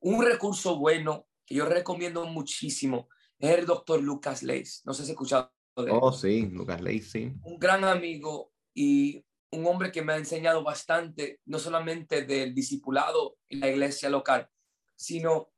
[0.00, 3.08] Un recurso bueno que yo recomiendo muchísimo
[3.38, 4.82] es el doctor Lucas Leis.
[4.84, 5.98] No sé si has escuchado de él.
[6.00, 7.32] Oh, sí, Lucas Leis, sí.
[7.42, 13.36] Un gran amigo y un hombre que me ha enseñado bastante, no solamente del discipulado
[13.48, 14.48] en la iglesia local,
[14.96, 15.52] sino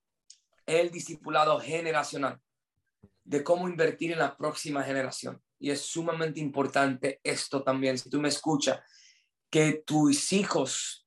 [0.66, 2.40] el discipulado generacional,
[3.24, 5.42] de cómo invertir en la próxima generación.
[5.58, 8.80] Y es sumamente importante esto también, si tú me escuchas,
[9.50, 11.06] que tus hijos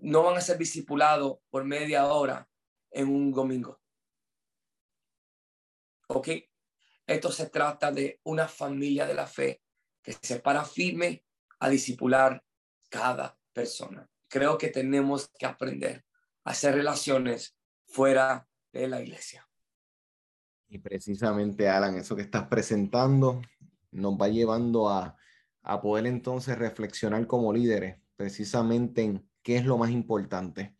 [0.00, 2.48] no van a ser discipulados por media hora
[2.90, 3.80] en un domingo.
[6.08, 6.28] ¿Ok?
[7.06, 9.62] Esto se trata de una familia de la fe
[10.02, 11.24] que se para firme
[11.58, 12.42] a discipular
[12.88, 14.08] cada persona.
[14.28, 16.04] Creo que tenemos que aprender
[16.48, 19.48] hacer relaciones fuera de la iglesia.
[20.68, 23.40] Y precisamente, Alan, eso que estás presentando
[23.90, 25.16] nos va llevando a,
[25.62, 30.76] a poder entonces reflexionar como líderes precisamente en qué es lo más importante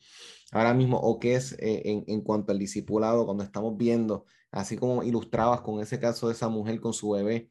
[0.53, 4.77] ahora mismo o qué es eh, en, en, cuanto al discipulado, cuando estamos viendo, así
[4.77, 7.51] como ilustrabas con ese caso de esa mujer con su bebé,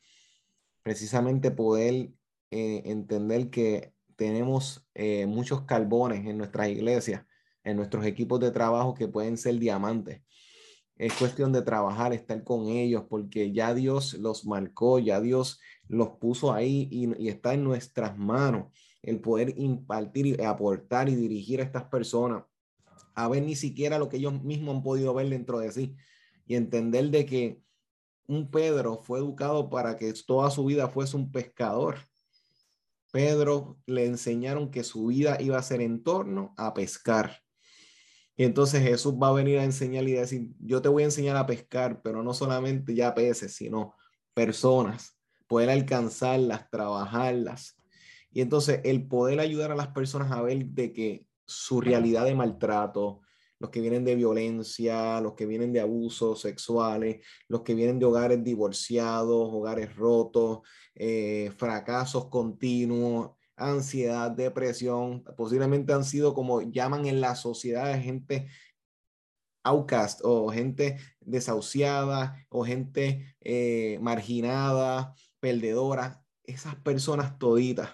[0.84, 2.12] precisamente poder
[2.52, 7.26] eh, entender que tenemos eh, muchos carbones en nuestras iglesias,
[7.70, 10.22] en nuestros equipos de trabajo que pueden ser diamantes.
[10.96, 16.10] Es cuestión de trabajar, estar con ellos, porque ya Dios los marcó, ya Dios los
[16.18, 21.62] puso ahí y, y está en nuestras manos el poder impartir y aportar y dirigir
[21.62, 22.44] a estas personas
[23.18, 25.96] a ver ni siquiera lo que ellos mismos han podido ver dentro de sí
[26.46, 27.62] y entender de que
[28.28, 31.98] un Pedro fue educado para que toda su vida fuese un pescador.
[33.12, 37.42] Pedro le enseñaron que su vida iba a ser en torno a pescar.
[38.38, 41.36] Y entonces Jesús va a venir a enseñar y decir, yo te voy a enseñar
[41.36, 43.96] a pescar, pero no solamente ya peces, sino
[44.36, 45.18] personas,
[45.48, 47.76] poder alcanzarlas, trabajarlas.
[48.32, 52.36] Y entonces el poder ayudar a las personas a ver de que su realidad de
[52.36, 53.22] maltrato,
[53.58, 58.06] los que vienen de violencia, los que vienen de abusos sexuales, los que vienen de
[58.06, 60.60] hogares divorciados, hogares rotos,
[60.94, 68.48] eh, fracasos continuos, ansiedad, depresión, posiblemente han sido como llaman en la sociedad gente
[69.64, 76.24] outcast o gente desahuciada o gente eh, marginada, perdedora.
[76.44, 77.90] Esas personas toditas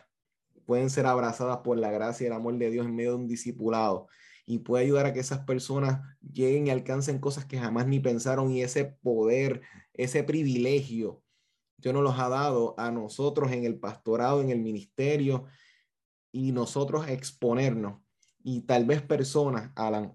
[0.66, 3.28] pueden ser abrazadas por la gracia y el amor de Dios en medio de un
[3.28, 4.07] discipulado
[4.45, 8.51] y puede ayudar a que esas personas lleguen y alcancen cosas que jamás ni pensaron
[8.51, 9.61] y ese poder,
[9.93, 11.22] ese privilegio,
[11.78, 15.45] Dios nos los ha dado a nosotros en el pastorado, en el ministerio
[16.32, 18.01] y nosotros exponernos.
[18.43, 20.13] Y tal vez personas, Alan,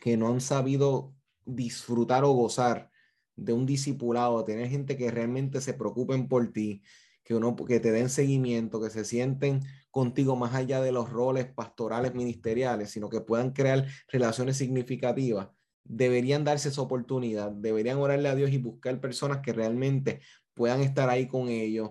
[0.00, 1.14] que no han sabido
[1.44, 2.90] disfrutar o gozar
[3.36, 6.82] de un discipulado, tener gente que realmente se preocupen por ti,
[7.22, 9.60] que uno que te den seguimiento, que se sienten
[9.90, 15.48] contigo más allá de los roles pastorales ministeriales, sino que puedan crear relaciones significativas,
[15.84, 20.20] deberían darse esa oportunidad, deberían orarle a Dios y buscar personas que realmente
[20.56, 21.90] puedan estar ahí con ellos,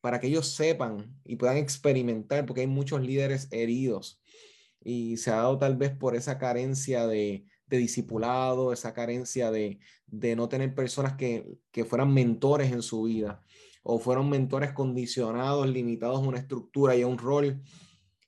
[0.00, 4.20] para que ellos sepan y puedan experimentar, porque hay muchos líderes heridos
[4.84, 9.80] y se ha dado tal vez por esa carencia de, de discipulado, esa carencia de,
[10.06, 13.42] de no tener personas que, que fueran mentores en su vida
[13.82, 17.62] o fueron mentores condicionados, limitados a una estructura y a un rol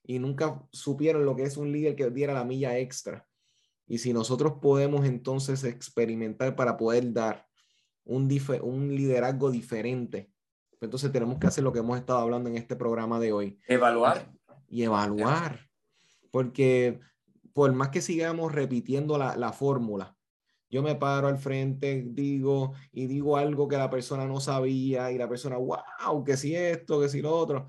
[0.03, 3.29] y nunca supieron lo que es un líder que diera la milla extra.
[3.87, 7.45] Y si nosotros podemos entonces experimentar para poder dar
[8.07, 8.28] un,
[8.62, 10.30] un liderazgo diferente,
[10.80, 13.59] entonces tenemos que hacer lo que hemos estado hablando en este programa de hoy.
[13.66, 14.32] Evaluar.
[14.68, 15.68] Y evaluar.
[16.30, 17.00] Porque
[17.52, 20.16] por más que sigamos repitiendo la, la fórmula,
[20.68, 25.18] yo me paro al frente, digo y digo algo que la persona no sabía y
[25.18, 27.68] la persona, wow, que si esto, que si lo otro.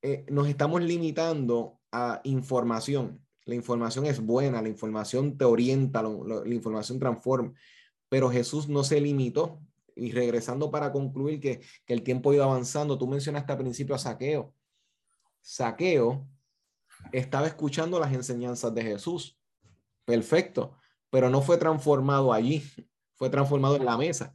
[0.00, 3.20] Eh, nos estamos limitando a información.
[3.44, 7.52] La información es buena, la información te orienta, la información transforma,
[8.12, 9.58] pero Jesús no se limitó.
[9.96, 13.94] Y regresando para concluir que, que el tiempo ha ido avanzando, tú mencionaste al principio
[13.94, 14.54] a Saqueo.
[15.40, 16.28] Saqueo
[17.10, 19.38] estaba escuchando las enseñanzas de Jesús.
[20.04, 20.76] Perfecto
[21.12, 22.64] pero no fue transformado allí,
[23.16, 24.32] fue transformado en la mesa.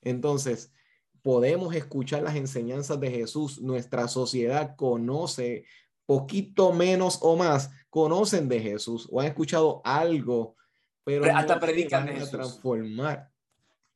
[0.00, 0.72] Entonces,
[1.20, 3.60] podemos escuchar las enseñanzas de Jesús.
[3.60, 5.66] Nuestra sociedad conoce
[6.06, 10.56] poquito menos o más, conocen de Jesús o han escuchado algo,
[11.04, 12.30] pero, hasta predican de Jesús.
[12.30, 13.32] transformar.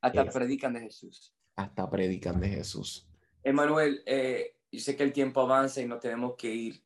[0.00, 1.34] Hasta predican de Jesús.
[1.56, 3.08] Hasta predican de Jesús.
[3.42, 6.82] Emanuel, eh, yo sé que el tiempo avanza y no tenemos que ir,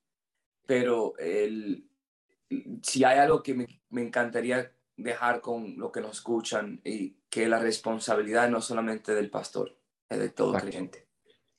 [0.66, 1.90] pero el,
[2.82, 3.66] si hay algo que me,
[4.02, 9.76] encantaría dejar con lo que nos escuchan y que la responsabilidad no solamente del pastor,
[10.08, 11.08] es de todo creyente.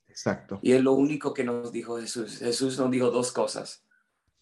[0.07, 0.59] Exacto.
[0.61, 2.39] Y es lo único que nos dijo Jesús.
[2.39, 3.85] Jesús nos dijo dos cosas.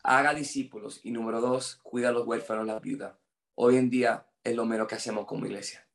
[0.03, 3.19] Haga discípulos y número dos, cuida a los huérfanos, la viuda.
[3.61, 5.85] Hoy en día es lo menos que hacemos como iglesia.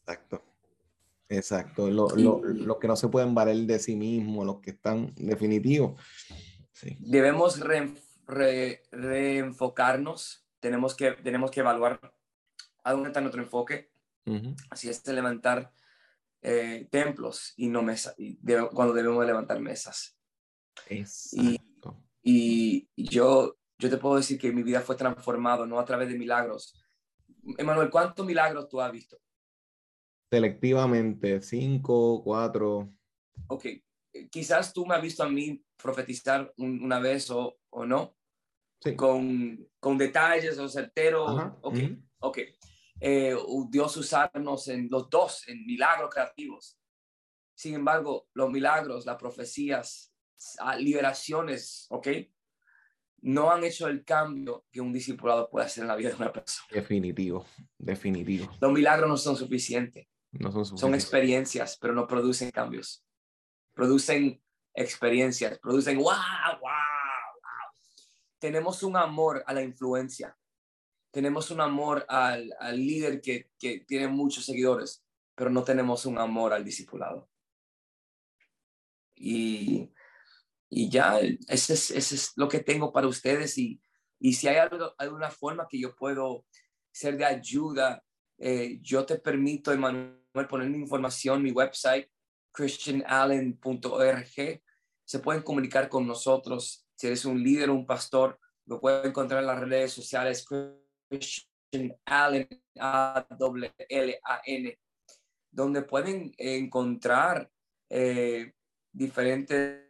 [0.00, 0.44] Exacto.
[1.30, 1.88] Exacto.
[1.88, 5.98] Lo, lo, que no se pueden valer de sí mismos, los que están definitivos.
[6.72, 6.98] Sí.
[7.00, 7.58] Debemos
[8.90, 11.98] reenfocarnos, tenemos que, tenemos que evaluar
[12.82, 13.90] a dónde está nuestro enfoque.
[14.68, 15.72] Así es levantar
[16.42, 18.36] eh, templos y no mesas, y
[18.74, 20.18] cuando debemos levantar mesas.
[21.32, 21.58] Y,
[22.22, 26.18] y, yo, yo te puedo decir que mi vida fue transformada, no a través de
[26.18, 26.82] milagros.
[27.58, 29.18] Emanuel, ¿cuántos milagros tú has visto?
[30.30, 32.90] Selectivamente, cinco, cuatro.
[33.48, 33.66] Ok,
[34.30, 38.16] quizás tú me has visto a mí profetizar una vez o, o no,
[38.96, 41.26] con, con, detalles o certero.
[41.60, 41.78] Ok,
[42.20, 42.38] ok.
[43.00, 43.36] Eh,
[43.68, 46.78] Dios usarnos en los dos, en milagros creativos.
[47.54, 50.14] Sin embargo, los milagros, las profecías,
[50.58, 52.08] ah, liberaciones, ok,
[53.24, 56.30] no han hecho el cambio que un discipulado puede hacer en la vida de una
[56.32, 56.68] persona.
[56.70, 57.46] Definitivo,
[57.78, 58.50] definitivo.
[58.60, 60.06] Los milagros no son suficientes.
[60.30, 60.80] No son, suficientes.
[60.80, 63.02] son experiencias, pero no producen cambios.
[63.72, 64.42] Producen
[64.74, 66.12] experiencias, producen wow,
[66.60, 66.70] wow,
[68.38, 70.36] tenemos un amor a la influencia,
[71.10, 75.02] tenemos un amor al, al líder que, que, tiene muchos seguidores,
[75.34, 77.30] pero no tenemos un amor al discipulado.
[79.14, 79.93] Y,
[80.70, 83.58] y ya, ese es, ese es, lo que tengo para ustedes.
[83.58, 83.80] Y,
[84.18, 84.56] y si hay
[84.98, 86.46] alguna forma que yo puedo
[86.92, 88.02] ser de ayuda,
[88.38, 92.08] eh, yo te permito, Emanuel, poner mi información, mi website,
[92.52, 94.62] christianallen.org.
[95.04, 99.46] Se pueden comunicar con nosotros si eres un líder un pastor, lo puedes encontrar en
[99.46, 100.46] las redes sociales
[101.08, 102.48] Christian Allen,
[102.78, 104.78] A-L-L-A-N,
[105.50, 107.50] donde pueden encontrar
[107.90, 108.52] eh,
[108.92, 109.80] diferentes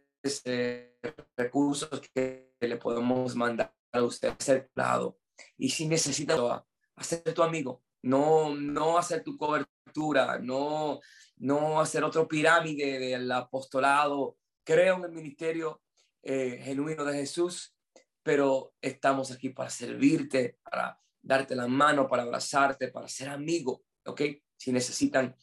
[0.45, 0.97] eh,
[1.37, 5.19] recursos que le podemos mandar a usted a lado.
[5.57, 6.65] Y si necesita
[6.95, 10.99] hacer tu amigo, no, no hacer tu cobertura, no,
[11.37, 14.37] no hacer otro pirámide del apostolado.
[14.63, 15.81] Creo en el ministerio
[16.23, 17.75] eh, genuino de Jesús,
[18.23, 24.21] pero estamos aquí para servirte, para darte la mano, para abrazarte, para ser amigo, ¿ok?
[24.57, 25.35] Si necesitan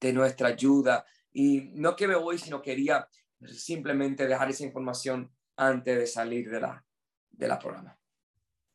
[0.00, 1.04] de nuestra ayuda.
[1.32, 3.06] Y no que me voy, sino quería
[3.44, 6.84] simplemente dejar esa información antes de salir de la,
[7.30, 7.98] de la programa.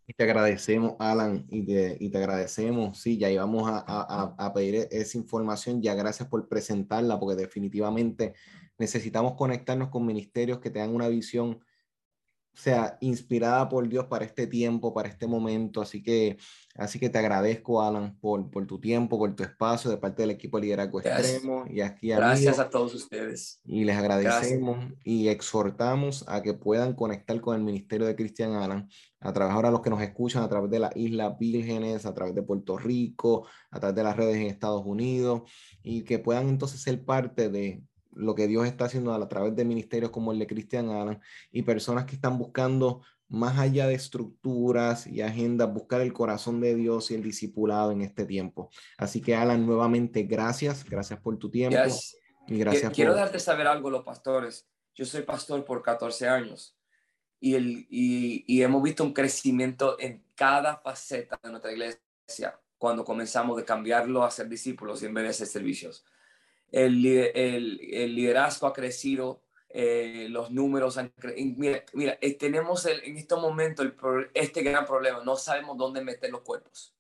[0.08, 3.00] Y te agradecemos, Alan, y te, y te agradecemos.
[3.00, 5.82] Sí, ya íbamos a, a, a, pedir esa información.
[5.82, 8.34] Ya gracias por presentarla, porque definitivamente
[8.78, 11.64] necesitamos conectarnos con ministerios que tengan una visión
[12.54, 15.82] sea inspirada por Dios para este tiempo, para este momento.
[15.82, 16.38] Así que,
[16.76, 20.32] así que te agradezco, Alan, por, por tu tiempo, por tu espacio de parte del
[20.32, 21.66] equipo de liderazgo extremo.
[21.70, 23.62] Y aquí Gracias a todos ustedes.
[23.66, 28.90] Y les agradecemos y exhortamos a que puedan conectar con el ministerio de Cristian Alan,
[29.20, 32.36] a través ahora los que nos escuchan a través de las Islas Vírgenes, a través
[32.36, 35.44] de Puerto Rico, a través de las redes en Estados Unidos,
[35.84, 37.84] y que puedan entonces ser parte de
[38.14, 41.20] lo que Dios está haciendo a través de ministerios como el de Christian Alan
[41.52, 43.02] y personas que están buscando
[43.32, 48.02] más allá de estructuras y agendas, buscar el corazón de Dios y el discipulado en
[48.02, 48.70] este tiempo.
[48.98, 51.78] Así que Alan, nuevamente, gracias, gracias por tu tiempo.
[52.48, 54.68] Y gracias Quiero darte saber algo, los pastores.
[54.94, 56.78] Yo soy pastor por 14 años
[57.40, 63.06] y, el, y, y hemos visto un crecimiento en cada faceta de nuestra iglesia cuando
[63.06, 66.04] comenzamos de cambiarlo a ser discípulos y en vez de ser servicios
[66.72, 71.56] el, el, liderazgo ha crecido, eh, los números han crecido.
[71.58, 73.84] Mira, mira eh, tenemos en este momento
[74.34, 76.96] este gran problema, no sabemos dónde meter los cuerpos.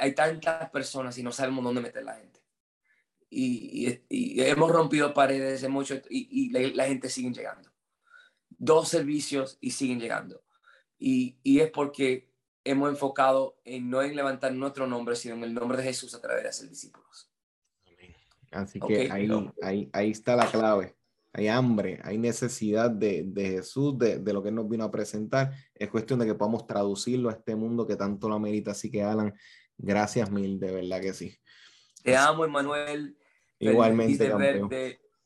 [0.00, 2.40] Hay tantas personas y no sabemos dónde meter la gente.
[3.28, 7.70] Y, hemos rompido paredes de mucho y, la, gente sigue llegando.
[8.48, 10.42] Dos servicios y siguen llegando.
[10.98, 12.30] Y, es porque
[12.64, 16.20] hemos enfocado en no en levantar nuestro nombre, sino en el nombre de Jesús a
[16.20, 17.30] través de ser discípulos.
[18.52, 19.28] Así que ahí,
[19.62, 20.96] ahí, ahí está la clave.
[21.32, 25.52] Hay hambre, hay necesidad de, de Jesús, de, de, lo que nos vino a presentar.
[25.74, 28.70] Es cuestión de que podamos traducirlo a este mundo que tanto lo amerita.
[28.70, 29.34] Así que, Alan,
[29.76, 31.36] gracias mil, de verdad que sí.
[32.02, 33.18] Te amo, Emanuel.
[33.58, 34.70] Igualmente, campeón.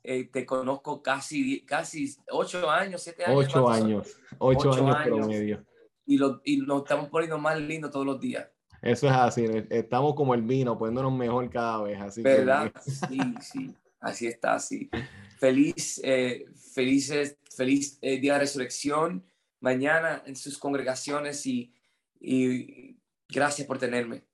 [0.03, 3.45] Eh, te conozco casi, casi ocho años, siete años.
[3.45, 5.67] Ocho años, ocho, años, años promedio.
[6.07, 8.49] Y, lo, y nos estamos poniendo más lindo todos los días.
[8.83, 12.01] Eso es así, estamos como el vino, poniéndonos mejor cada vez.
[12.01, 12.73] Así ¿Verdad?
[13.09, 14.91] Sí, sí, así está, sí.
[15.39, 19.25] Feliz, eh, felices, feliz eh, día de resurrección
[19.61, 21.75] mañana en sus congregaciones y,
[22.19, 22.97] y
[23.29, 24.25] gracias por tenerme.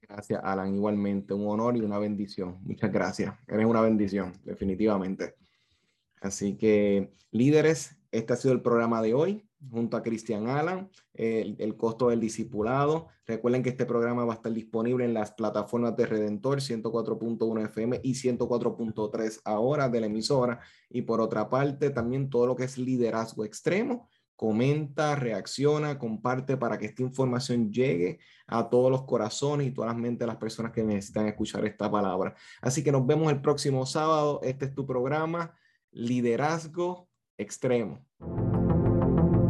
[0.00, 1.34] Gracias, Alan, igualmente.
[1.34, 2.58] Un honor y una bendición.
[2.62, 3.34] Muchas gracias.
[3.46, 5.36] Eres una bendición, definitivamente.
[6.20, 11.76] Así que, líderes, este ha sido el programa de hoy junto a Cristian Alan, el,
[11.76, 13.08] costo del discipulado.
[13.26, 18.00] Recuerden que este programa va a estar disponible en las plataformas de Redentor 104.1 FM
[18.02, 20.60] y 104.3 ahora de la emisora.
[20.90, 24.08] Y por otra parte, también todo lo que es liderazgo extremo.
[24.34, 30.00] Comenta, reacciona, comparte para que esta información llegue a todos los corazones y todas las
[30.00, 32.34] mentes de las personas que necesitan escuchar esta palabra.
[32.60, 34.40] Así que nos vemos el próximo sábado.
[34.42, 35.54] Este es tu programa,
[35.92, 37.08] Liderazgo
[37.38, 38.04] Extremo.